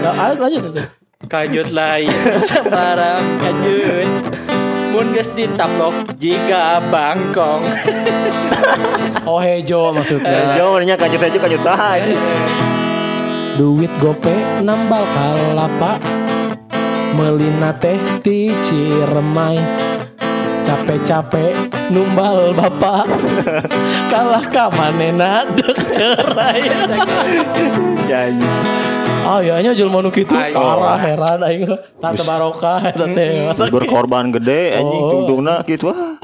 Nah, 0.01 0.33
lanjut. 0.33 0.81
Kajut 1.29 1.69
lain 1.77 2.09
sembarang 2.49 3.37
kajut 3.37 4.09
Mun 4.93 5.17
geus 5.17 5.33
ditaplok 5.33 6.13
jika 6.21 6.85
bangkong. 6.93 7.65
Oh 9.23 9.39
hejo 9.39 9.95
maksudnya. 9.95 10.59
Jauh 10.59 10.83
nya 10.83 10.99
kanjut 10.99 11.23
aja 11.23 11.39
kanjut 11.39 11.63
saha 11.63 11.99
ini 12.03 12.15
Duit 13.55 13.91
gope 14.03 14.35
nambal 14.65 15.07
kalapa? 15.15 15.99
Melina 17.15 17.71
teh 17.77 18.01
ti 18.25 18.51
Ciremai 18.67 19.92
Capek-capek 20.63 21.53
numbal 21.89 22.55
bapak. 22.55 23.07
Kalah 24.13 24.45
ka 24.47 24.71
manena 24.71 25.45
dek 25.49 25.77
cerai 25.91 26.63
janji 28.07 28.47
Oh 29.23 29.39
iya 29.39 29.63
nya 29.63 29.71
jelma 29.73 30.03
nu 30.03 30.11
kitu. 30.11 30.35
Parah 30.35 30.99
heran 30.99 31.41
aing 31.41 31.63
Tante 31.97 32.23
barokah 32.23 32.83
eta 32.85 33.07
teh 33.07 33.31
berkorban 33.71 34.31
gede 34.33 34.77
anjing 34.77 34.99
Oh. 35.01 35.11
tungtungna 35.15 35.63
gitu. 35.63 35.89
Ah. 35.89 36.19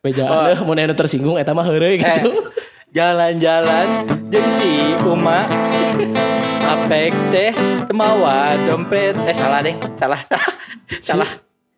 Beja 0.00 0.24
mun 0.64 0.80
anu 0.80 0.94
tersinggung 0.96 1.36
eta 1.36 1.52
mah 1.52 1.64
heureuy 1.64 2.00
Eh, 2.00 2.00
gitu. 2.00 2.48
jalan-jalan 2.90 3.86
jeung 4.32 4.48
si 4.56 4.96
Uma 5.04 5.44
apek 6.70 7.12
teh 7.30 7.52
temawa 7.86 8.54
dompet. 8.64 9.14
Eh 9.26 9.34
salah 9.34 9.58
deh 9.60 9.74
salah. 9.96 10.20
Salah. 11.06 11.30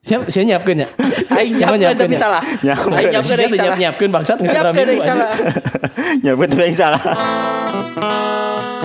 Siap 0.02 0.26
siap 0.26 0.44
nyiapkeun 0.48 0.82
ya? 0.82 0.88
Aing 1.36 1.60
Siapa 1.60 1.76
nyiapkeun 1.78 2.10
tapi 2.10 2.16
ya? 2.16 2.20
salah. 2.20 2.42
Aing 2.42 2.64
nyiapkeun 2.64 2.90
Siapa 2.90 3.12
aing 3.12 3.52
salah. 3.52 3.60
nyiap-nyiapkeun 3.60 4.10
bangsat 4.10 4.36
geus 4.40 4.50
nyiapkeun 4.50 4.74
minggu 4.74 4.90
aing 4.90 5.02
aja. 5.04 5.10
salah. 5.12 5.30
Nyebut 6.24 6.48
yang 6.50 6.74
salah. 6.74 7.02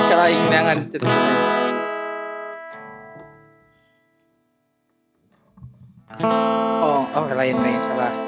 Salah 0.06 0.26
aing 0.28 0.44
neangan 0.52 0.78
Oh, 6.18 7.06
oh 7.14 7.26
lain 7.36 7.56
nih 7.62 7.76
salah. 7.88 8.27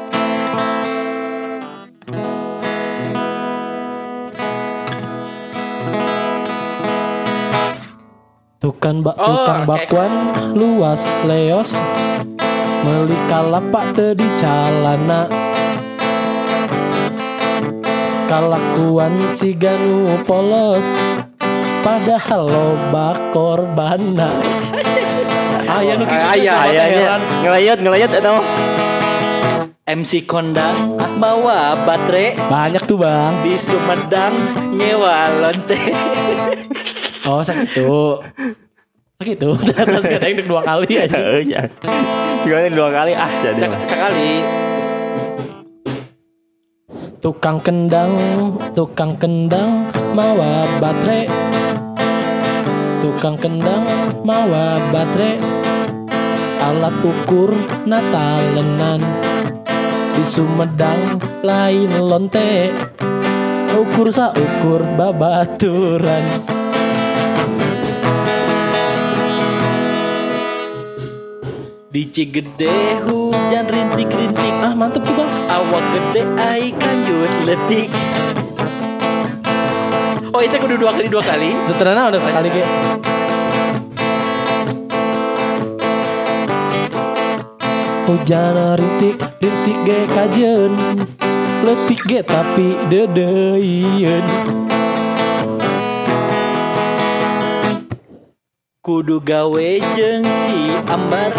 Tukang 8.70 9.02
bak 9.02 9.18
Oh, 9.18 9.26
tukang 9.26 9.66
bakwan 9.66 10.14
luas 10.54 11.02
leos. 11.26 11.74
Meli 12.86 13.18
kalapak 13.26 13.98
teu 13.98 14.14
di 14.14 14.30
calana 14.38 15.26
Kalakuan 18.30 19.34
si 19.34 19.58
ganu 19.58 20.14
polos. 20.22 20.86
Padahal 21.82 22.46
loba 22.46 23.18
korbana. 23.34 24.38
Aya 25.66 25.98
nu 25.98 26.06
kitu 26.06 26.14
teh, 26.14 26.30
Aya, 26.30 26.54
coba 26.54 26.70
teh 26.70 26.70
ayahnya 26.70 27.18
ngelayat 27.42 27.78
ngelayat 27.82 28.10
eta 28.22 28.30
mah 28.38 28.46
MC 29.90 30.30
kondang 30.30 30.94
bawa 31.18 31.74
baterai. 31.90 32.38
Banyak 32.38 32.86
tuh 32.86 33.02
bang. 33.02 33.34
Di 33.42 33.58
Sumedang 33.66 34.38
nyewa 34.78 35.42
lonte. 35.42 35.90
Oh 37.30 37.42
sakitu 37.46 38.18
Sakitu 39.24 39.52
Terus 39.52 40.00
dek 40.00 40.48
dua 40.48 40.64
kali 40.64 40.96
aja 40.96 41.12
Heeh 41.12 41.44
ya 41.52 41.68
Sekali 42.40 42.72
dua 42.72 42.88
kali 42.88 43.12
ah 43.12 43.28
jadi 43.44 43.68
Sek- 43.68 43.84
sekali 43.84 44.32
Tukang 47.20 47.60
kendang, 47.60 48.16
tukang 48.72 49.20
kendang 49.20 49.92
mawa 50.16 50.64
baterai. 50.80 51.28
Tukang 53.04 53.36
kendang 53.36 53.84
mawa 54.24 54.80
baterai. 54.88 55.36
Alat 56.64 56.96
ukur 57.04 57.52
natalenan 57.84 59.04
di 60.16 60.24
Sumedang 60.24 61.20
lain 61.44 61.92
lonte. 62.00 62.72
Ukur 63.76 64.16
sa 64.16 64.32
ukur 64.32 64.88
babaturan. 64.96 66.59
Di 71.90 72.06
Cigede 72.06 73.02
hujan 73.10 73.66
rintik-rintik 73.66 74.54
Ah 74.62 74.78
mantep 74.78 75.02
tuh 75.02 75.14
bang. 75.18 75.30
awak 75.50 75.84
gede 75.90 76.22
ai 76.38 76.70
kanjut 76.78 77.32
letik. 77.50 77.90
Oh 80.30 80.38
itu 80.46 80.54
kudu 80.62 80.78
dua 80.78 80.94
kali 80.94 81.10
dua 81.10 81.26
kali. 81.26 81.50
Teteranah 81.74 82.14
udah 82.14 82.22
sekali 82.22 82.50
ke. 82.54 82.64
hujan 88.10 88.58
rintik 88.74 89.22
rintik 89.38 89.78
ge 89.86 90.00
kajen 90.10 90.74
letik 91.62 92.02
ge 92.10 92.26
tapi 92.26 92.74
dedeien 92.90 94.26
kudu 98.80 99.20
gawe 99.20 99.70
jeung 100.00 100.24
si 100.48 100.72
Ambar. 100.88 101.36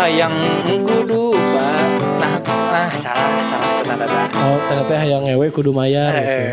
Hayang 0.00 0.32
kudu 0.64 1.36
ba 1.36 1.68
nah 2.16 2.36
nah 2.72 2.88
salah 2.96 3.28
salah 3.44 3.84
salah 3.84 4.06
salah. 4.08 4.28
Oh 4.40 4.56
ternyata 4.64 4.94
hayang 4.96 5.22
ngewe 5.28 5.46
kudu 5.52 5.76
mayar 5.76 6.08
gitu. 6.16 6.44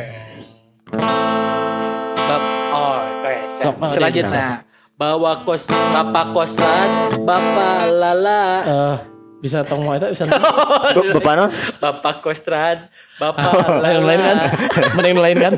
Bab 2.28 2.44
oh 2.76 3.00
oke 3.00 3.36
Sok, 3.64 3.76
selanjutnya 3.96 4.68
bawa 5.00 5.48
kos 5.48 5.64
bapak 5.72 6.28
kostrat 6.36 7.16
bapak 7.24 7.88
lala. 7.88 8.44
Eh, 8.68 8.96
bisa 9.40 9.64
tong 9.64 9.88
mau 9.88 9.96
itu 9.96 10.04
bisa 10.12 10.28
Ba- 10.28 10.92
Bapak 11.16 11.34
non? 11.34 11.50
bapak 11.80 12.16
kostrat 12.20 12.92
bapak 13.16 13.80
lain 13.80 14.04
lain 14.04 14.20
kan 14.20 14.38
mending 14.96 15.18
lain 15.18 15.38
kan 15.40 15.54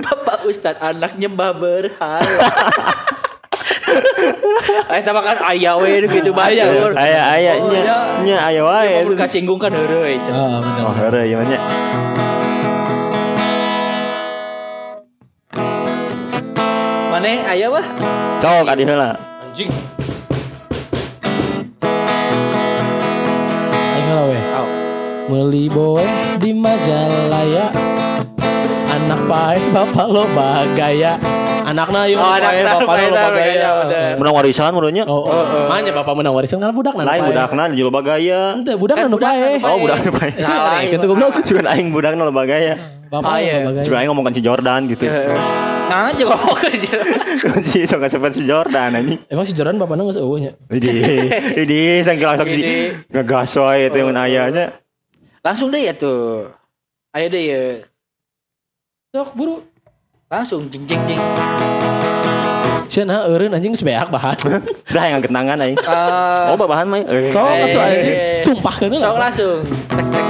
bapak 0.00 0.46
ustad 0.46 0.78
anaknya 0.78 1.26
mbah 1.26 1.50
berhala 1.50 2.22
Eh, 4.84 5.00
tapi 5.00 5.20
kan 5.20 5.38
ayah 5.50 5.78
we 5.78 6.02
gitu 6.02 6.32
banyak. 6.32 6.66
Lur. 6.76 6.92
Aya 6.94 7.20
aya 7.30 7.52
Oh, 7.56 7.70
nya 7.70 7.80
ya. 7.80 7.96
nya 8.20 8.36
aya 8.42 8.60
wae. 8.60 8.90
Ya, 8.90 9.06
mau 9.06 9.14
kasinggung 9.14 9.56
kan 9.56 9.70
heureuy. 9.70 10.18
Cen. 10.18 10.32
oh 10.32 10.58
bener 10.58 10.82
Oh, 10.82 10.92
heureuy 10.92 11.30
ieu 11.30 11.38
mah 11.38 11.46
nya. 11.46 11.58
Maneh 17.10 17.46
aya 17.46 17.66
wah? 17.70 17.86
Cok 18.38 18.66
adi 18.66 18.82
heula. 18.84 19.14
anjing 19.40 19.70
Meli 25.24 25.72
boe 25.72 26.04
di 26.36 26.52
Majalaya 26.52 27.72
Anak 28.92 29.20
pae 29.24 29.60
bapak 29.72 30.06
lo 30.12 30.28
bagaya 30.36 31.16
Anakna 31.64 32.04
yuk 32.12 32.20
Oh, 32.20 32.28
pae 32.28 32.44
anakna 32.44 32.70
bapak 32.76 32.88
pae 32.92 33.06
lo 33.08 33.16
bagaya. 33.16 33.68
Menang 34.20 34.34
warisan 34.36 34.68
menurutnya. 34.76 35.04
Oh, 35.08 35.24
oh, 35.24 35.64
Makanya 35.64 35.96
bapak 35.96 36.12
menang 36.12 36.36
warisan 36.36 36.60
karena 36.60 36.76
budak 36.76 36.92
Lain 36.92 37.24
budakna 37.24 37.62
jual 37.72 37.88
bagaya. 37.88 38.52
Ente 38.52 38.76
budak 38.76 39.00
Eh, 39.00 39.08
nu 39.08 39.16
budak 39.16 39.32
pae 39.32 39.64
Oh, 39.64 39.76
budakna 39.80 40.10
bae. 40.12 40.30
Salah, 40.44 40.84
Gitu 40.84 41.00
iya, 41.00 41.08
goblok 41.08 41.40
Sugan 41.40 41.66
aing 41.72 41.88
budakna 41.88 42.28
lo 42.28 42.32
bagaya. 42.36 42.76
Bapak 43.08 43.32
lo 43.40 43.58
bagaya 43.72 43.84
Juga 43.88 43.96
aing 43.96 44.08
ngomongkan 44.12 44.34
si 44.36 44.42
Jordan 44.44 44.80
gitu. 44.92 45.08
Nah, 45.08 46.12
aja 46.12 46.22
ngomong 46.28 46.58
aja. 46.68 46.96
Si 47.64 47.84
sok 47.88 48.04
sepet 48.12 48.36
si 48.36 48.44
Jordan 48.44 48.92
anjing. 49.00 49.20
Emang 49.32 49.48
si 49.48 49.56
Jordan 49.56 49.80
bapaknya 49.80 50.04
nggak 50.04 50.16
seueuhnya 50.20 50.52
Idi, 50.68 50.92
idi 51.64 51.80
sangki 52.04 52.24
langsung 52.24 52.48
si 52.48 52.60
Idi. 52.60 52.74
ngegas 53.08 53.52
wae 53.56 53.88
teh 53.88 54.04
mun 54.04 54.16
ayahnya. 54.20 54.83
Langsung 55.44 55.68
deh 55.68 55.84
ya 55.84 55.92
tuh. 55.92 56.48
Ayo 57.12 57.28
deh 57.28 57.44
ya. 57.44 57.62
Sok 59.12 59.36
buru 59.36 59.60
Langsung 60.32 60.72
jing 60.72 60.88
jing 60.88 61.04
jing. 61.04 61.20
Sian 62.88 63.12
ha 63.12 63.28
eureun 63.28 63.52
anjing 63.52 63.76
sebeak 63.76 64.08
bahan 64.08 64.40
Dah 64.96 65.04
yang 65.04 65.20
kenangan 65.20 65.60
aing. 65.60 65.76
Eh, 65.76 66.48
Oh, 66.48 66.56
bahan 66.56 66.88
mah. 66.88 67.04
Eh. 67.04 67.28
Sok 67.28 67.44
Eh, 67.44 67.60
atuh 67.60 67.80
anjing 67.84 68.08
eh. 68.08 68.40
tumpahkeun 68.48 68.96
Sok 68.96 69.16
langsung. 69.20 69.60
Tek 69.92 70.06
tek. 70.08 70.26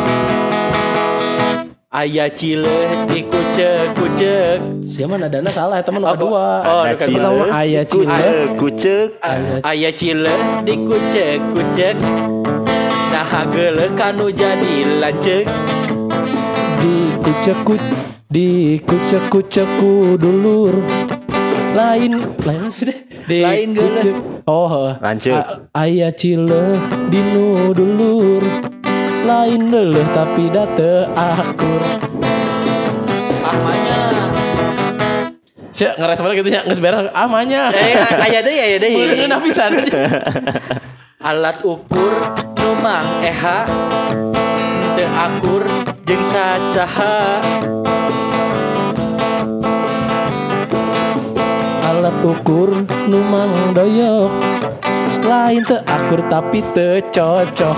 Ayah 1.95 2.27
cile 2.35 2.79
di 3.07 3.23
kucek 3.23 3.95
kucek. 3.95 4.59
Siapa 4.91 5.15
nadana 5.15 5.47
salah 5.55 5.79
teman 5.79 6.03
Oh, 6.03 6.11
kedua 6.11 6.47
oh, 6.67 6.83
cile, 6.99 7.55
ayah 7.55 7.87
cile. 7.87 8.11
kucek, 8.11 8.47
kucek. 8.59 9.07
Ayah 9.23 9.59
Ayah 9.63 9.93
cile 9.95 10.35
di 10.67 10.75
kucek 10.75 11.39
kucek. 11.55 11.95
Nah 13.33 13.45
geule 13.51 13.87
kanu 13.95 14.27
jadi 14.31 15.01
lancek. 15.01 15.45
di 16.85 16.95
kucek 17.25 17.59
kuc 17.65 17.81
di 18.29 18.77
kucek 18.85 19.25
kucekku 19.33 20.21
dulur 20.21 20.85
lain 21.73 22.21
lain 22.45 22.71
di 23.25 23.41
Lain 23.41 23.69
kucek 23.73 24.15
oh. 24.45 24.93
A- 25.01 25.65
ayah 25.81 26.13
cile 26.13 26.77
dinu 27.09 27.73
dulur. 27.73 28.45
Lain 29.25 29.73
leleh 29.73 30.05
tapi 30.13 30.53
date 30.53 31.09
akur. 31.17 31.81
Amanya. 33.41 34.01
Siap 35.73 35.97
ngeres 35.97 36.21
mana 36.21 36.33
gitu 36.37 36.51
ya 36.53 36.61
nges 36.69 36.79
beres 36.79 37.09
amanya. 37.17 37.73
Eh, 37.73 37.97
aya 38.29 38.45
deh, 38.45 38.55
aya 38.55 38.77
deh. 38.77 38.93
Meureun 38.93 39.33
pisan 39.41 39.73
Alat 41.33 41.65
ukur 41.65 42.54
numang 42.65 43.05
eha 43.21 43.69
teu 44.97 45.09
akur 45.13 45.63
jeung 46.09 46.25
sasaha. 46.33 47.45
alat 51.85 52.17
ukur 52.25 52.73
numang 53.05 53.53
doyok 53.77 54.33
lain 55.29 55.61
teu 55.69 55.85
akur 55.85 56.25
tapi 56.33 56.65
teu 56.73 57.05
cocok 57.13 57.77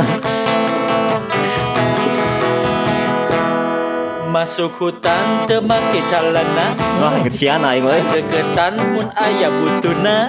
Masuk 4.37 4.69
hutan 4.77 5.49
teu 5.49 5.65
make 5.65 6.05
calana. 6.13 6.77
Wah, 7.01 7.25
kesian 7.25 7.65
aing 7.65 7.89
we. 7.89 7.97
Deketan 8.13 8.77
mun 8.93 9.09
aya 9.17 9.49
butuna. 9.49 10.29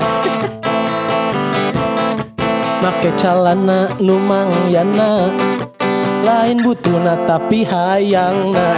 Make 2.81 3.09
calana 3.17 3.89
numang 3.97 4.49
yana 4.69 5.33
lain 6.21 6.61
butuna 6.61 7.17
tapi 7.25 7.65
hayangna 7.65 8.69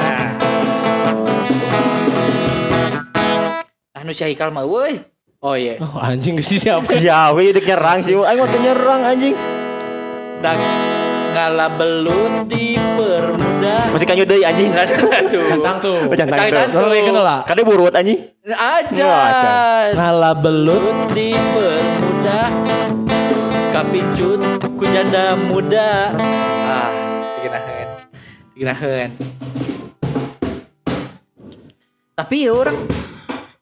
Anu 3.99 4.15
si 4.15 4.23
Haikal 4.23 4.47
mah 4.55 4.63
weuy. 4.63 5.03
Oh 5.43 5.59
iya. 5.59 5.75
oh 5.83 5.99
anjing 5.99 6.39
geus 6.39 6.55
siapa 6.55 6.87
Ya, 7.03 7.35
we 7.35 7.51
dek 7.51 7.67
nyerang 7.67 7.99
sih. 7.99 8.15
Aing 8.15 8.39
mau 8.39 8.47
nyerang 8.47 9.01
anjing. 9.03 9.35
Dak 10.39 10.55
ngala 11.35 11.67
belut 11.75 12.47
dipermudah. 12.47 13.91
Masih 13.91 14.07
kanyu 14.07 14.23
deui 14.23 14.47
anjing. 14.47 14.71
Aduh. 14.79 15.59
Tantang 15.59 15.77
tuh 15.83 15.99
Oh, 16.07 16.15
jangan 16.15 16.39
Kaitan 16.39 16.71
tangkep. 16.71 16.79
Lalu 16.79 16.95
kenal 17.11 17.23
lah 17.27 17.39
Kade 17.43 17.61
burut 17.67 17.91
anjing. 17.91 18.19
Aja. 18.47 19.11
Ngala 19.91 20.31
belut 20.31 20.79
Belut 20.79 21.11
dipermudah. 21.11 22.88
Kapicut 23.79 24.43
ku 24.75 24.83
janda 24.83 25.39
muda. 25.39 26.11
Ah, 26.67 26.91
diginaheun. 27.39 27.87
Diginaheun. 28.51 29.09
Tapi 32.11 32.35
ya 32.43 32.51
orang 32.51 32.75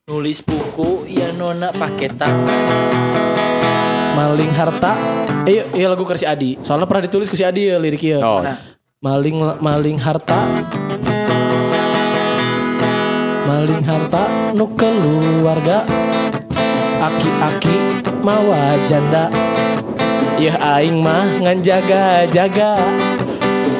nulis 0.10 0.42
buku 0.42 1.06
ya 1.06 1.30
nona 1.38 1.70
paketan 1.70 2.34
maling 4.18 4.50
harta 4.58 4.98
eh 5.46 5.62
iya, 5.62 5.64
iya 5.78 5.88
lagu 5.94 6.02
ke 6.02 6.18
si 6.18 6.26
Adi 6.26 6.58
soalnya 6.66 6.90
pernah 6.90 7.06
ditulis 7.06 7.30
ke 7.30 7.38
si 7.38 7.46
Adi 7.46 7.70
ya 7.70 7.78
liriknya 7.78 8.18
Oh. 8.18 8.42
Nah, 8.42 8.58
maling 9.06 9.38
maling 9.62 10.02
harta 10.02 10.50
maling 13.46 13.86
harta 13.86 14.24
nu 14.58 14.66
keluarga 14.74 15.86
aki-aki 17.06 18.02
mawa 18.26 18.80
janda 18.90 19.30
ya 20.38 20.54
aing 20.78 21.02
mah 21.02 21.26
ngan 21.42 21.66
jaga-jaga. 21.66 22.78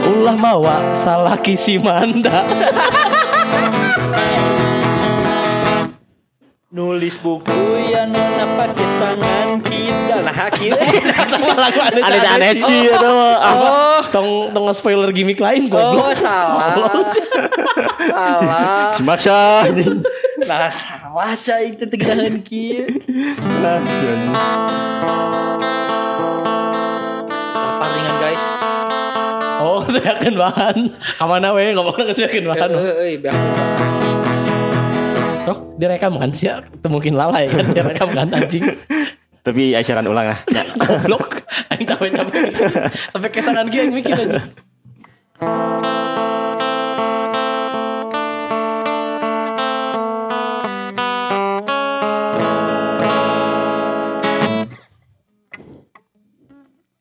Ulah 0.08 0.34
mawa 0.34 0.98
salah 1.06 1.38
kisi 1.38 1.78
manda. 1.78 2.42
Nulis 6.68 7.18
buku 7.18 7.90
ya 7.90 8.06
nona 8.06 8.46
pakai 8.54 8.88
tangan 9.02 9.50
kita. 9.66 10.16
Nah 10.20 10.50
kieu 10.52 10.76
lagu 11.64 11.80
Aneh-aneh 11.96 12.54
ci 12.60 12.92
itu 12.92 13.08
mah. 13.08 13.34
Ah, 13.40 13.54
oh. 13.56 14.02
Tong 14.12 14.52
tong 14.52 14.66
spoiler 14.76 15.10
gimmick 15.16 15.40
lain 15.40 15.72
oh 15.72 15.74
goblok. 15.74 16.14
salah. 16.20 16.76
Salah. 18.08 18.94
Si 18.94 19.02
maksa 19.04 19.68
anjing. 19.68 20.06
nah 20.48 20.72
salah 20.72 21.36
cai 21.44 21.76
itu 21.76 21.84
tegahan 21.90 22.40
kieu 22.40 22.88
saya 29.92 30.12
akan 30.20 30.34
bahan. 30.36 30.78
Kamana 31.18 31.50
we 31.56 31.72
ngomongnya 31.74 32.14
saya 32.14 32.28
akan 32.30 32.44
bahan. 32.52 32.70
Eh 32.72 32.96
eh 33.00 33.14
biar 33.20 33.36
Toh 35.48 35.58
direkam 35.80 36.20
kan? 36.20 36.30
Sih 36.36 36.52
mungkin 36.92 37.16
lalai 37.16 37.48
kan? 37.48 37.66
Direkam 37.72 38.10
kan 38.12 38.28
anjing? 38.36 38.68
Tapi 39.48 39.72
aisyran 39.80 40.04
ulang 40.12 40.28
lah. 40.28 40.40
Ya. 40.52 40.68
goblok. 40.76 41.40
Aing 41.72 41.88
capek 41.88 42.12
capek. 42.20 42.52
Sampai 43.16 43.30
kesangan 43.32 43.66
gini 43.72 44.04
mikir 44.04 44.12
aja 44.12 44.44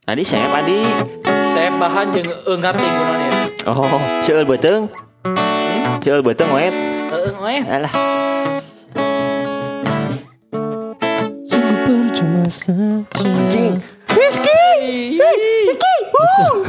Nah, 0.06 0.14
Adi 0.14 0.22
saya 0.22 0.46
padi. 0.46 1.15
Saya 1.66 1.82
bahan 1.82 2.14
jeung 2.14 2.30
engat 2.46 2.78
ting 2.78 2.94
kunaon 2.94 3.18
ya. 3.26 3.30
Oh, 3.66 3.98
seueur 4.22 4.46
beuteung. 4.46 4.86
Seueur 5.98 6.22
beuteung 6.22 6.54
wet. 6.54 6.70
Heeh, 6.70 7.32
we. 7.42 7.54
Alah. 7.66 7.92
Sungguh 11.50 11.74
percuma 11.82 12.46
saja 12.46 13.02
Anjing. 13.18 13.82
Rizky. 14.14 14.62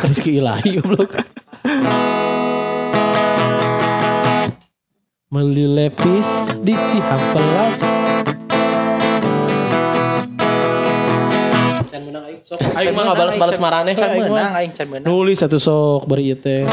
Rizky 0.02 0.42
Ilahi 0.42 0.82
goblok 0.82 1.14
Meli 5.30 5.70
lepis 5.78 6.58
di 6.66 6.74
Cihampelas 6.74 7.97
menang 12.08 12.24
aing 12.24 12.40
sok 12.48 12.58
Aing 12.74 12.96
mah 12.96 13.12
balas-balas 13.12 13.60
marane 13.60 13.92
Can 13.92 14.10
aing 14.10 14.32
menang 14.32 14.56
aing 14.56 14.72
can 14.72 14.88
menang. 14.88 15.08
Nulis 15.08 15.38
satu 15.38 15.60
sok 15.60 16.08
bari 16.08 16.32
ieu 16.32 16.38
teh. 16.40 16.64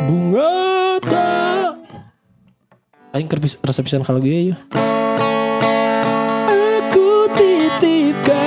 Bunga 0.00 0.50
tak 1.04 1.76
Aing 3.12 3.26
keur 3.28 3.40
resep 3.42 3.82
pisan 3.84 4.00
kalau 4.00 4.22
gue 4.22 4.54
ya 4.54 4.56
Aku 6.50 7.28
titipkan 7.36 8.38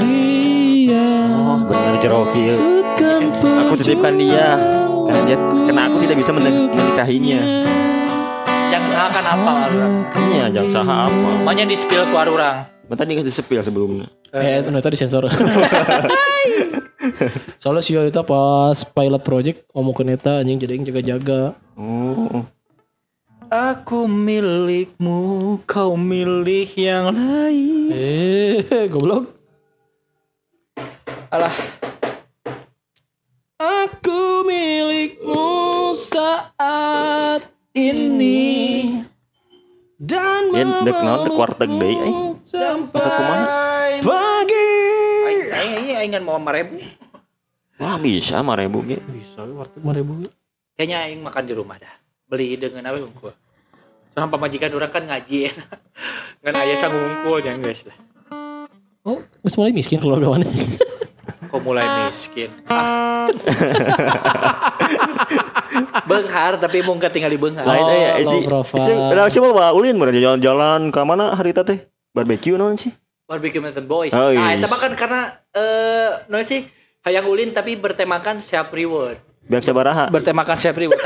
dia. 0.00 1.06
Oh, 1.28 1.58
benar. 1.66 2.00
Tutkan 2.00 3.22
Aku 3.66 3.72
titipkan 3.76 4.14
dia. 4.16 4.56
Karena 5.02 5.20
dia 5.26 5.36
karena 5.66 5.82
aku 5.90 5.96
tidak 6.00 6.16
bisa 6.22 6.30
menik- 6.32 6.70
menikahinya. 8.72 8.74
Yang 8.78 8.84
sahakan 8.96 9.24
apa 9.28 9.52
urang. 9.68 10.08
Iya, 10.32 10.48
jangan 10.48 10.72
saha 10.72 10.96
apa. 11.08 11.30
Makanya 11.44 11.64
di 11.68 11.76
spill 11.76 12.08
ku 12.08 12.16
urang. 12.16 12.64
Kan 12.88 12.96
Tadi 13.00 13.16
nggak 13.16 13.24
disepil 13.24 13.64
sebelumnya. 13.64 14.06
Eh, 14.32 14.60
ternyata 14.64 14.88
disensor. 14.92 15.24
Soalnya 17.62 17.82
si 17.84 17.94
itu 17.96 18.22
pas 18.24 18.84
pilot 18.84 19.22
project 19.24 19.64
ngomongin 19.72 20.10
eta 20.12 20.40
anjing 20.44 20.58
jadi 20.60 20.76
yang 20.76 20.84
jaga-jaga. 20.88 21.54
Oh. 21.76 22.44
Aku 23.52 24.08
milikmu, 24.08 25.60
kau 25.68 25.96
milik 25.96 26.72
yang 26.76 27.12
lain. 27.12 27.92
Eh, 27.92 28.88
goblok. 28.88 29.28
Alah, 31.32 31.52
Aku 33.60 34.44
milikmu 34.44 35.92
saat 35.96 37.52
ini 37.72 38.61
dan 40.12 40.42
Ya, 40.52 40.64
dek 40.84 40.98
naon 41.00 41.24
dek 41.24 41.34
warteg 41.34 41.70
deui 41.72 41.96
ai. 41.96 42.12
sampai 42.52 43.00
kumaha? 43.00 43.44
pagi. 44.04 44.68
aing 45.24 45.42
aing 45.48 45.96
aing 45.96 46.12
aing 46.12 46.24
mau 46.24 46.36
marebu. 46.36 46.76
Wah, 47.80 47.96
bisa 47.98 48.44
mah 48.44 48.60
ribu 48.60 48.84
ge. 48.84 49.00
Bisa 49.00 49.40
warteg 49.42 49.80
mah 49.80 49.96
ribu. 49.96 50.28
Kayaknya 50.76 50.96
aing 51.08 51.20
makan 51.24 51.42
di 51.48 51.54
rumah 51.56 51.80
dah. 51.80 51.92
Beli 52.28 52.60
dengan 52.60 52.92
apa 52.92 53.00
bungku. 53.00 53.32
Soalnya 54.12 54.28
pamajikan 54.28 54.76
orang 54.76 54.92
kan 54.92 55.04
ngaji 55.08 55.48
enak. 55.48 55.80
Ngan 56.44 56.54
aya 56.60 56.74
sanggup 56.76 57.00
bungku 57.00 57.32
jangan 57.40 57.64
guys 57.64 57.82
lah. 57.88 57.96
Oh, 59.02 59.18
geus 59.42 59.58
mulai 59.58 59.74
miskin 59.74 59.98
kalau 59.98 60.20
udah 60.20 60.38
Kok 61.50 61.60
mulai 61.64 62.06
miskin. 62.06 62.52
Ah. 62.70 63.26
benghar 66.04 66.60
tapi 66.60 66.84
mau 66.84 66.96
tinggal 66.98 67.32
di 67.32 67.40
benghar. 67.40 67.64
Lain 67.64 67.84
Oh, 67.84 67.90
aya 67.90 68.10
low 68.20 68.32
si 68.32 68.38
profile. 68.44 68.84
si 68.84 68.90
ada 68.92 69.28
siapa 69.28 69.48
bawa 69.50 69.72
ulin 69.72 69.96
meureun 69.96 70.20
jalan-jalan 70.20 70.92
ke 70.92 71.00
mana 71.02 71.32
hari 71.32 71.56
teh? 71.56 71.88
Barbecue 72.12 72.56
naon 72.56 72.76
sih? 72.76 72.92
Barbecue 73.24 73.64
Mountain 73.64 73.86
Boys. 73.88 74.12
Oh, 74.12 74.28
nah, 74.28 74.52
yes. 74.52 74.60
itu 74.60 74.68
kan 74.68 74.92
karena 74.92 75.20
eh 75.56 76.10
no 76.28 76.36
sih 76.44 76.68
hayang 77.08 77.24
ulin 77.24 77.56
tapi 77.56 77.80
bertemakan 77.80 78.44
self 78.44 78.68
reward. 78.76 79.16
Biar 79.48 79.64
sabaraha. 79.64 80.12
Bertemakan 80.12 80.56
self 80.60 80.76
reward. 80.76 81.00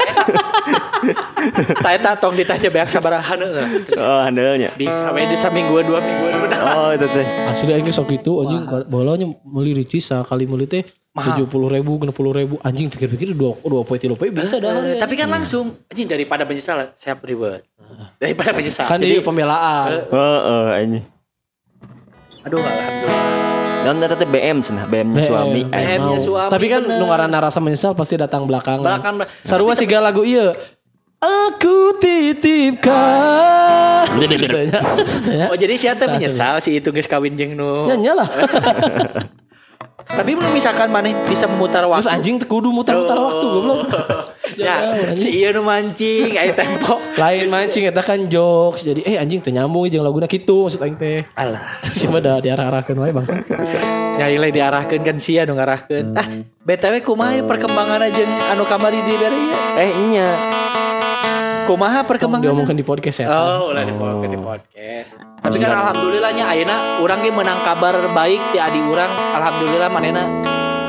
Taeta 1.79 2.19
tong 2.19 2.35
ditanya 2.35 2.69
beak 2.69 2.91
sabaraha 2.91 3.39
heeh. 3.39 3.67
Oh, 3.95 4.21
handelnya. 4.27 4.75
Di 4.75 4.91
sampai 4.91 5.31
di 5.31 5.39
samingguan 5.39 5.87
dua 5.87 6.03
mingguan. 6.03 6.51
Oh, 6.51 6.91
itu 6.91 7.07
teh. 7.07 7.27
Asli 7.47 7.71
aing 7.71 7.87
sok 7.95 8.11
itu 8.11 8.33
anjing 8.43 8.67
bolanya 8.91 9.31
meuli 9.47 9.79
ricis 9.79 10.11
sekali 10.11 10.51
meuli 10.51 10.67
teh 10.67 10.83
tujuh 11.17 11.47
puluh 11.49 11.69
ribu, 11.73 11.97
enam 11.97 12.13
puluh 12.13 12.33
ribu 12.37 12.61
anjing 12.61 12.93
pikir-pikir 12.93 13.33
dua 13.33 13.57
dua 13.65 13.83
poin 13.83 13.97
tiga 13.97 14.13
poin 14.13 14.29
bisa 14.29 14.61
dah. 14.61 14.85
Eh, 14.85 15.01
tapi 15.01 15.17
kan 15.17 15.33
langsung 15.33 15.73
anjing 15.89 16.05
daripada 16.05 16.45
menyesal 16.45 16.93
self 17.01 17.25
reward. 17.25 17.65
Daripada 18.21 18.53
menyesal. 18.53 18.85
kan 18.85 19.01
Jadi, 19.01 19.21
ini 19.21 19.25
pembelaan. 19.25 19.89
Heeh, 20.13 20.67
ini. 20.85 21.01
aduh 22.47 22.63
alhamdulillah. 22.63 23.47
Dan 23.87 24.03
teh 24.03 24.27
BM 24.27 24.59
cenah, 24.67 24.83
BM-nya 24.91 25.23
suami. 25.31 25.63
BM. 25.63 25.71
Eh, 25.71 25.83
BM-nya 25.95 26.19
suami, 26.19 26.51
Tapi 26.51 26.67
kan 26.67 26.83
nu 26.83 27.07
ngaranna 27.07 27.39
rasa 27.39 27.63
menyesal 27.63 27.95
pasti 27.95 28.19
datang 28.19 28.43
belakangan. 28.43 28.83
Belakang 28.83 29.23
Sarua 29.47 29.79
sih 29.79 29.87
lagu 29.87 30.27
iya. 30.27 30.51
Aku 31.23 31.97
titipkan. 32.03 33.31
Gitu 34.21 34.47
ya. 35.33 35.49
Oh 35.49 35.57
jadi 35.57 35.75
siapa 35.79 36.11
menyesal 36.11 36.59
si 36.61 36.83
itu 36.83 36.91
guys 36.91 37.07
kawin 37.07 37.39
jeung 37.39 37.55
nu. 37.55 37.87
Nyanyi 37.89 38.11
lah. 38.11 38.29
Tapi 40.17 40.33
belum 40.33 40.49
misalkan 40.51 40.89
mana 40.89 41.13
bisa 41.29 41.45
memutar 41.45 41.85
Terus 41.85 41.93
waktu. 41.93 42.09
anjing 42.09 42.37
teu 42.41 42.49
kudu 42.49 42.73
muter-muter 42.73 43.13
Oh. 43.13 43.25
waktu 43.29 43.47
goblok. 43.47 43.79
ya, 44.57 44.75
anjing. 45.13 45.21
si 45.21 45.29
iya 45.37 45.53
nu 45.53 45.61
mancing, 45.61 46.33
aya 46.35 46.57
tempo. 46.57 46.97
Lain 47.21 47.47
mancing 47.47 47.85
eta 47.85 48.01
kan 48.01 48.25
jokes. 48.25 48.81
Jadi 48.81 49.05
eh 49.05 49.21
anjing 49.21 49.45
teu 49.45 49.53
nyambung 49.53 49.85
jeung 49.87 50.01
laguna 50.01 50.25
kitu 50.25 50.67
maksud 50.67 50.81
aing 50.81 50.97
teh. 50.97 51.21
Alah, 51.33 51.79
Terus 51.85 52.01
cuma 52.01 52.19
da 52.19 52.41
diarah-arahkeun 52.41 52.97
wae 52.97 53.13
bangsa. 53.13 53.37
nyai 54.19 54.41
lah 54.41 54.49
diarahkeun 54.49 55.03
kan 55.05 55.17
sia 55.21 55.45
nu 55.45 55.53
ngarahkeun. 55.53 56.07
Ah, 56.17 56.27
BTW 56.65 57.05
kumaha 57.05 57.37
ya 57.37 57.45
perkembangan 57.45 58.01
aja 58.03 58.25
anu 58.51 58.65
kamari 58.65 58.99
di 58.99 59.15
bere 59.15 59.41
eh 59.77 59.91
nya. 60.09 60.29
Kumaha 61.67 62.07
perkembangan? 62.07 62.47
Diomongkeun 62.47 62.79
di 62.79 62.87
podcast 62.87 63.19
ya. 63.21 63.27
Oh, 63.27 63.75
ulah 63.75 63.83
di 63.83 63.91
podcast 63.91 64.31
di 64.31 64.39
podcast. 64.39 65.09
Tapi 65.43 65.57
kan 65.59 65.71
alhamdulillahnya 65.75 66.45
ayeuna 66.47 67.03
urang 67.03 67.21
ge 67.23 67.31
menang 67.31 67.59
kabar 67.67 67.99
baik 68.15 68.39
ti 68.55 68.59
adi 68.63 68.79
urang. 68.79 69.11
Alhamdulillah 69.35 69.91
manena 69.91 70.23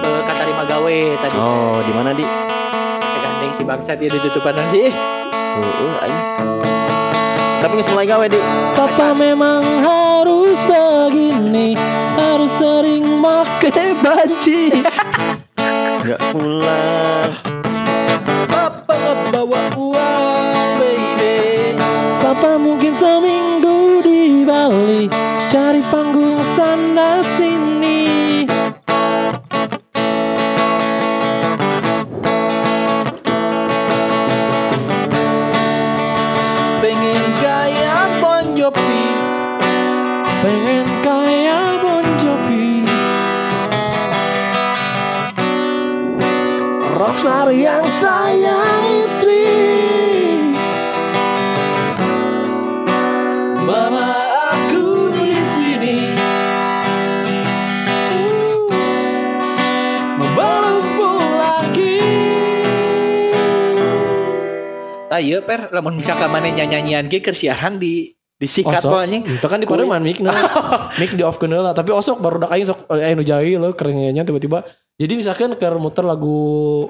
eh, 0.06 0.22
katarima 0.22 0.70
gawe 0.70 0.98
tadi. 1.18 1.38
Oh, 1.38 1.82
di 1.82 1.92
mana, 1.98 2.14
Di? 2.14 2.22
Gandeng 3.18 3.52
si 3.58 3.66
bangsa 3.66 3.98
dia 3.98 4.06
ditutupan 4.06 4.54
sih. 4.70 4.94
Heeh, 4.94 5.94
anjing. 5.98 6.26
Tapi 7.58 7.74
geus 7.74 7.90
mulai 7.90 8.06
gawe, 8.06 8.26
Di. 8.30 8.38
Papa 8.78 9.18
memang 9.18 9.66
harus 9.82 10.62
begini 10.70 11.74
Harus 12.14 12.54
sering 12.54 13.18
make 13.18 13.74
banci 13.98 14.78
Enggak 15.58 16.22
pulang. 16.38 17.34
Papa 18.88 19.36
bawa 19.36 19.76
uang 19.76 20.80
baby. 20.80 21.76
Papa 22.24 22.56
mungkin 22.56 22.96
seminggu 22.96 24.00
di 24.00 24.48
Bali. 24.48 25.12
Cari 25.52 25.84
panggung 25.92 26.40
sana 26.56 27.20
sini. 27.36 28.48
Pengen 36.80 37.24
kaya 37.44 38.08
Bon 38.24 38.46
Jovi. 38.56 39.04
Pengen 40.40 40.88
kaya 41.04 41.60
Bon 41.84 42.08
Jovi. 42.24 42.88
Rockstar 46.98 47.52
yang 47.52 47.84
sayang 48.00 48.67
Iya 65.18 65.42
per, 65.42 65.74
lamun 65.74 65.98
misalkan 65.98 66.30
mana 66.30 66.50
nyanyian 66.50 67.10
ge 67.10 67.20
keur 67.22 67.36
siaran 67.36 67.82
di 67.82 68.18
disikat 68.38 68.86
Osok, 68.86 69.02
anjing. 69.02 69.26
itu 69.26 69.48
kan 69.50 69.58
di 69.58 69.66
pareman 69.66 69.98
mic 69.98 70.22
nah. 70.22 70.38
mic 71.02 71.10
di 71.18 71.26
off 71.26 71.42
lah 71.42 71.74
tapi 71.74 71.90
osok 71.90 72.22
baru 72.22 72.38
dak 72.46 72.54
aing 72.54 72.70
sok 72.70 72.86
eh 72.94 73.18
nu 73.18 73.26
jahil 73.26 73.58
lo 73.58 73.74
kerennya 73.74 74.22
tiba-tiba. 74.22 74.62
Jadi 74.98 75.14
misalkan 75.18 75.58
keur 75.58 75.82
muter 75.82 76.06
lagu 76.06 76.86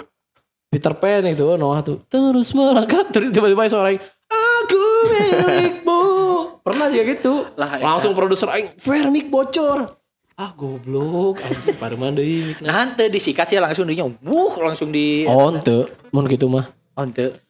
Peter 0.67 0.91
Pan 0.91 1.23
itu 1.23 1.55
Noah 1.55 1.79
tuh. 1.83 2.03
Terus 2.11 2.51
melangkah 2.51 3.07
terus 3.07 3.31
tiba-tiba 3.31 3.63
suara 3.71 3.95
aku 4.27 4.83
milikmu. 5.07 6.01
Pernah 6.67 6.91
sih 6.91 6.99
gitu. 6.99 7.47
Lah, 7.55 7.79
langsung 7.79 8.11
produser 8.11 8.51
aing 8.51 8.75
fair 8.83 9.07
mic 9.07 9.31
bocor. 9.31 9.87
Ah 10.35 10.51
goblok. 10.51 11.39
Anjing 11.39 11.79
pareman 11.81 12.11
deui 12.11 12.51
mic 12.51 12.59
Nah, 12.59 12.91
disikat 13.07 13.47
sih 13.47 13.55
langsung 13.55 13.87
dinya. 13.87 14.03
Wuh, 14.19 14.59
langsung 14.59 14.91
di 14.91 15.23
oh 15.23 15.47
ente 15.47 15.87
mun 16.11 16.27
gitu 16.27 16.51
mah. 16.51 16.67
Oh. 16.99 17.07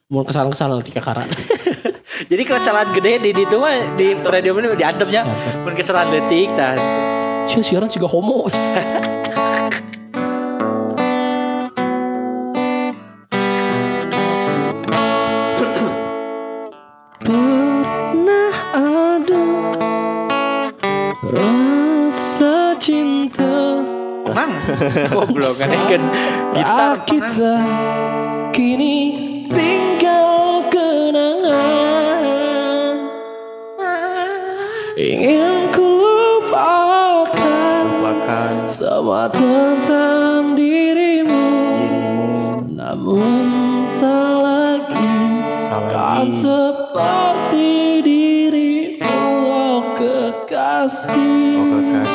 Mun 0.07 0.23
kesalahan-kesalahan 0.23 0.79
nanti 0.79 0.95
kakaran 0.95 1.27
Jadi 2.31 2.43
kesalahan 2.47 2.95
gede 2.95 3.19
di 3.19 3.35
itu 3.35 3.59
mah 3.59 3.75
di 3.99 4.15
radio 4.23 4.55
ini 4.55 4.71
diantepnya 4.79 5.21
pun 5.67 5.75
kesalahan 5.75 6.15
detik 6.15 6.47
dan 6.55 6.79
Sia 7.47 7.63
siaran 7.63 7.87
juga 7.87 8.07
homo. 8.11 8.47
Pernah 17.23 18.55
ada 18.75 19.43
rasa 21.23 22.75
cinta. 22.79 23.83
Mang 24.31 24.51
goblok 25.15 25.55
kan? 25.59 25.71
Kan 25.87 26.03
gitar 26.55 26.95
kita 27.07 27.51
kini 28.51 28.95
tinggal 29.47 29.86
kenangan 31.47 32.95
Ingin 34.97 35.69
ku 35.71 35.85
lupakan 35.85 37.85
Lupakan. 37.85 38.65
semua 38.65 39.29
tentang 39.29 40.57
dirimu. 40.57 41.45
Dirimu. 41.77 42.65
Namun 42.73 43.45
tak 44.01 44.33
lagi 44.41 45.13
Tak 45.69 45.83
kan 45.93 46.25
seperti 46.33 48.01
dirimu. 48.01 49.05
Oh 49.05 49.85
kekasih. 50.01 51.61
Oh 51.61 51.65
kekasih 51.77 52.06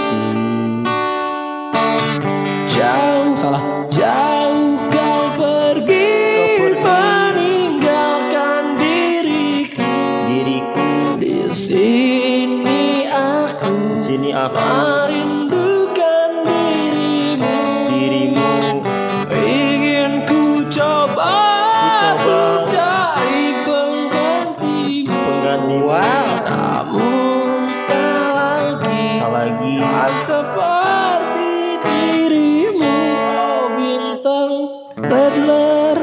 Kan 29.63 30.13
seperti 30.27 31.55
dirimu 31.79 32.95
Oh 33.31 33.67
bintang 33.79 34.51
Redler 34.99 35.99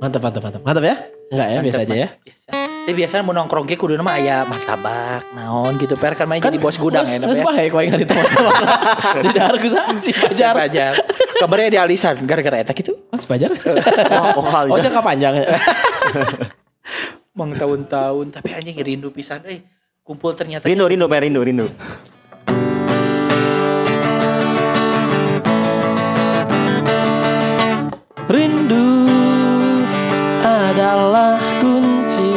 Mantap 0.00 0.20
mantap 0.20 0.42
mantap. 0.44 0.60
Mantap 0.64 0.84
ya? 0.84 0.96
Enggak 1.28 1.48
ya 1.48 1.58
biasa 1.60 1.80
aja 1.84 1.94
ya? 1.96 2.08
biasa. 2.20 2.48
Tapi 2.84 2.92
biasanya 2.92 3.22
mau 3.24 3.32
nongkrong 3.32 3.64
ge 3.64 3.76
kudu 3.76 3.96
nama 3.96 4.16
aya 4.16 4.44
martabak 4.44 5.24
naon 5.32 5.76
gitu. 5.76 5.96
Per 5.96 6.12
kan 6.12 6.28
main 6.28 6.40
jadi 6.40 6.60
bos 6.60 6.76
gudang 6.76 7.04
ya 7.04 7.16
Terus 7.16 7.40
mah 7.40 7.56
ya. 7.56 7.72
kau 7.72 7.80
ingat 7.80 8.00
itu 8.00 8.12
Di 9.24 9.28
daerah 9.32 9.60
kita 9.60 9.80
Si 10.04 10.12
Pajar 10.12 10.52
Pajar. 10.56 10.92
Kabarnya 11.40 11.68
di 11.68 11.78
alisan 11.80 12.20
gara-gara 12.24 12.60
eta 12.60 12.72
gitu. 12.76 12.96
Mas 13.08 13.24
Pajar 13.24 13.52
Oh, 13.56 14.40
oh 14.40 14.44
kali 14.44 14.68
Oh 14.72 14.78
jangka 14.80 15.00
panjang 15.00 15.32
ya 15.36 15.46
Mang 17.34 17.50
tahun-tahun 17.50 18.30
tapi 18.30 18.54
anjing 18.54 18.78
rindu 18.78 19.10
pisan 19.10 19.42
euy. 19.42 19.58
Kumpul 20.06 20.38
ternyata 20.38 20.70
Rindu 20.70 20.86
rindu 20.86 21.10
Pak 21.10 21.18
rindu 21.26 21.42
rindu 21.42 21.66
Rindu 28.30 28.86
adalah 30.46 31.42
kunci 31.58 32.30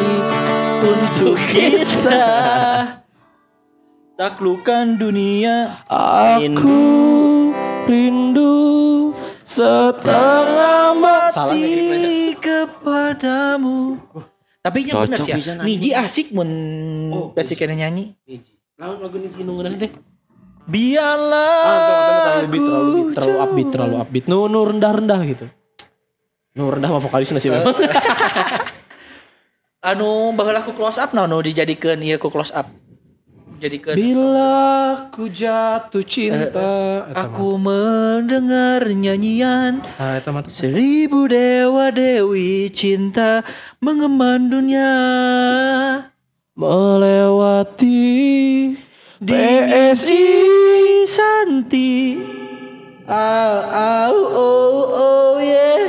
untuk 0.81 1.37
kita 1.45 2.25
taklukan 4.17 4.97
dunia. 4.97 5.77
Aku 5.93 6.81
rindu 7.85 9.13
setengah 9.45 10.97
mati 10.97 12.33
kepadamu. 12.41 14.01
Tapi 14.67 14.79
yang 14.83 15.07
Cocok 15.07 15.23
sih 15.23 15.31
ya. 15.39 15.55
Niji 15.63 15.95
asik 15.95 16.35
mun 16.35 16.49
Oh, 17.15 17.31
basic 17.31 17.55
kena 17.63 17.79
nyanyi. 17.79 18.19
Lalu 18.75 18.95
lagu 18.99 19.15
ini 19.15 19.27
nunggu 19.47 19.63
deh 19.79 19.91
Biarlah 20.67 21.63
Ah, 21.63 21.79
terlalu 21.87 22.47
beat, 22.51 22.59
terlalu 22.59 22.83
aku 22.83 22.91
beat, 22.91 23.15
terlalu 23.15 23.35
upbeat, 23.39 23.67
terlalu 23.71 23.95
upbeat. 24.03 24.25
Nu, 24.27 24.51
nu 24.51 24.59
rendah 24.67 24.91
rendah 24.91 25.19
gitu. 25.23 25.45
Nu 26.59 26.67
rendah 26.67 26.89
mah 26.91 26.99
vokalisnya 26.99 27.39
sih 27.39 27.47
memang. 27.47 27.71
anu 29.87 30.35
baheula 30.35 30.59
aku 30.67 30.75
close 30.75 30.99
up 30.99 31.15
naon 31.15 31.31
nu 31.31 31.39
dijadikeun 31.39 32.03
ieu 32.03 32.19
ku 32.19 32.27
close 32.27 32.51
up. 32.51 32.67
Jadikeun 33.57 33.97
Bila 33.97 35.09
ku 35.09 35.25
jatuh 35.25 36.05
cinta, 36.05 37.09
aku 37.17 37.57
mendengar 37.57 38.85
nyanyian. 38.85 39.81
Ah, 39.97 40.21
eta 40.21 40.29
mah 40.29 40.45
tuh. 40.45 40.53
Seribu 40.53 41.25
dewa 41.25 41.89
dewi 41.89 42.69
cinta 42.69 43.41
mengemban 43.81 44.53
dunia. 44.53 44.93
Melewati 46.53 47.97
BSI 49.25 50.25
Santi. 51.09 52.21
Au 53.07 53.55
au 53.71 54.15
oh 54.35 54.83
oh 54.99 55.33
yeah 55.39 55.79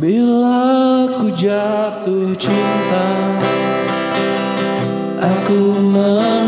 Bila 0.00 1.12
ku 1.20 1.28
jatuh 1.28 2.32
cinta 2.40 3.04
Aku 5.20 5.76
mendengar 5.76 6.39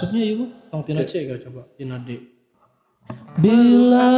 Asupnya 0.00 0.24
ibu? 0.32 0.48
Tong 0.72 0.80
tina 0.80 1.04
C 1.04 1.28
kau 1.28 1.36
coba 1.36 1.68
Tina 1.76 2.00
D. 2.00 2.16
Bila 3.36 4.08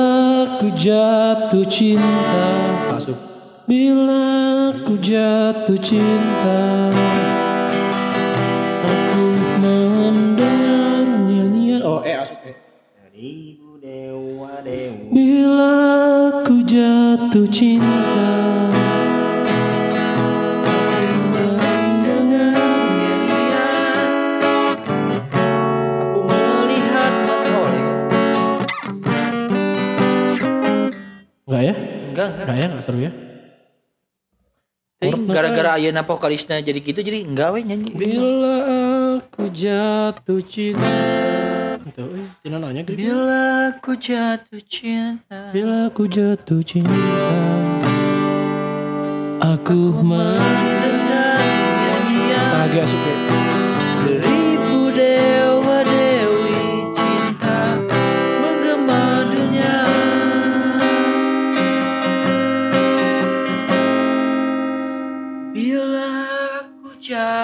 ku 0.63 0.71
jatuh 0.79 1.67
cinta 1.67 2.47
Asup 2.95 3.19
Bila 3.67 4.71
ku 4.87 4.95
jatuh 5.03 5.75
cinta 5.83 6.87
Aku 8.79 9.27
mendengar 9.59 11.03
nyanyian 11.27 11.83
Oh 11.83 11.99
eh 12.07 12.15
asup 12.15 12.39
eh 12.47 12.55
Ibu 13.11 13.83
dewa 13.83 14.63
dewa 14.63 15.11
Bila 15.11 15.75
ku 16.47 16.63
jatuh 16.63 17.51
cinta 17.51 18.52
Enggak 32.29 32.47
enggak. 32.47 32.57
Ya? 32.59 32.67
Enggak 32.71 32.85
seru 32.85 32.99
ya? 33.03 33.13
Gara-gara 35.03 35.71
ayeuna 35.83 36.07
vokalisnya 36.07 36.63
jadi 36.63 36.79
gitu 36.79 37.03
jadi 37.03 37.27
enggak 37.27 37.51
we 37.51 37.67
nyanyi. 37.67 37.91
Bila 37.91 38.57
aku 39.19 39.51
jatuh 39.51 40.39
cinta. 40.47 40.87
Itu, 41.83 42.07
Tina 42.47 42.63
nanya 42.63 42.87
gitu. 42.87 42.95
Bila 42.95 43.75
ku 43.83 43.99
jatuh 43.99 44.63
cinta. 44.71 45.51
Bila 45.51 45.91
aku 45.91 46.07
jatuh 46.07 46.63
cinta. 46.63 46.95
Aku 49.43 49.91
mendengar 50.07 51.43
nyanyian. 51.83 52.47
Lagi 52.63 52.79
asuk 52.87 53.62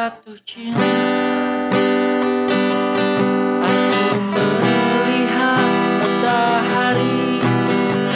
jatuh 0.09 0.41
cinta. 0.49 0.89
Aku 3.61 4.17
melihat 4.33 5.69
matahari 6.01 7.45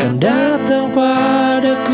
Dan 0.01 0.13
datang 0.17 0.89
padaku 0.97 1.92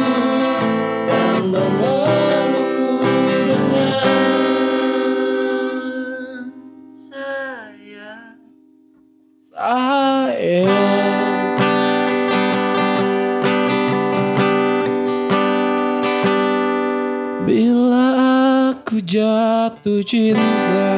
jatuh 19.09 20.05
cinta. 20.05 20.93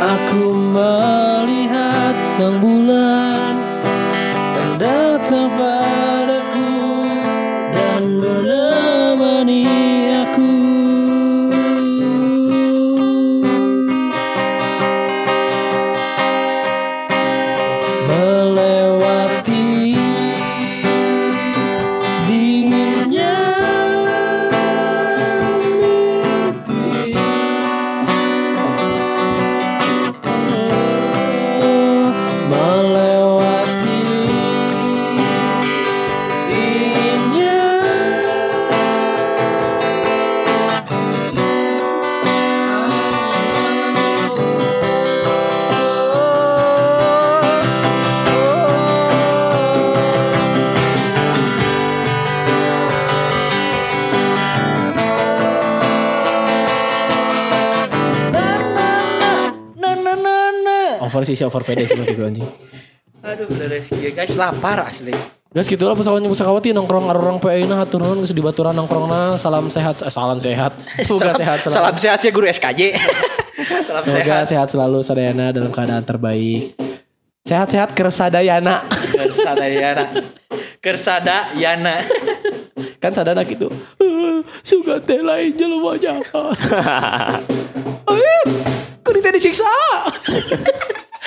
Aku 0.00 0.56
melihat 0.56 2.16
sang 2.40 2.56
bulan 2.64 3.01
over 61.52 61.60
sih 61.60 61.68
pede 61.68 61.84
seperti 61.84 62.12
itu 62.12 62.24
anjing 62.24 62.48
Aduh, 63.22 63.46
beres 63.46 63.86
ya 63.92 64.10
guys, 64.10 64.34
lapar 64.34 64.82
asli. 64.82 65.14
Guys 65.48 65.68
gitu 65.68 65.84
lah 65.84 65.92
pesawatnya 65.92 66.26
pesawati 66.26 66.72
nongkrong 66.72 67.06
orang 67.06 67.36
PI 67.38 67.68
nah 67.68 67.78
hatur 67.78 68.00
nuhun 68.00 68.18
geus 68.18 68.32
di 68.32 68.40
baturan 68.40 68.72
nongkrongna 68.72 69.36
salam 69.36 69.68
sehat 69.68 70.00
eh, 70.00 70.08
salam 70.08 70.40
sehat 70.40 70.72
semoga 71.06 71.36
sehat 71.36 71.60
selalu 71.60 71.76
Salam 71.76 71.94
sehat 71.98 72.18
ya 72.18 72.30
guru 72.32 72.46
SKJ. 72.48 72.80
Salam 73.86 74.02
semoga 74.02 74.24
sehat. 74.24 74.48
sehat 74.48 74.68
selalu 74.72 74.98
sadayana 75.04 75.52
dalam 75.52 75.68
keadaan 75.68 76.02
terbaik 76.02 76.72
sehat-sehat 77.42 77.92
kersadayana 77.92 78.80
Kersada 79.12 79.66
Yana. 79.68 80.04
Kersada 80.80 81.36
Yana. 81.52 81.96
kan 82.96 83.12
sadana 83.12 83.42
gitu 83.42 83.68
"Eh, 83.98 84.40
suga 84.62 84.98
teh 84.98 85.18
lain 85.18 85.52
jelema 85.52 85.94
jahat 85.94 86.58
Ayo, 88.04 88.34
kudu 89.02 89.18
teh 89.20 89.32
disiksa 89.32 89.68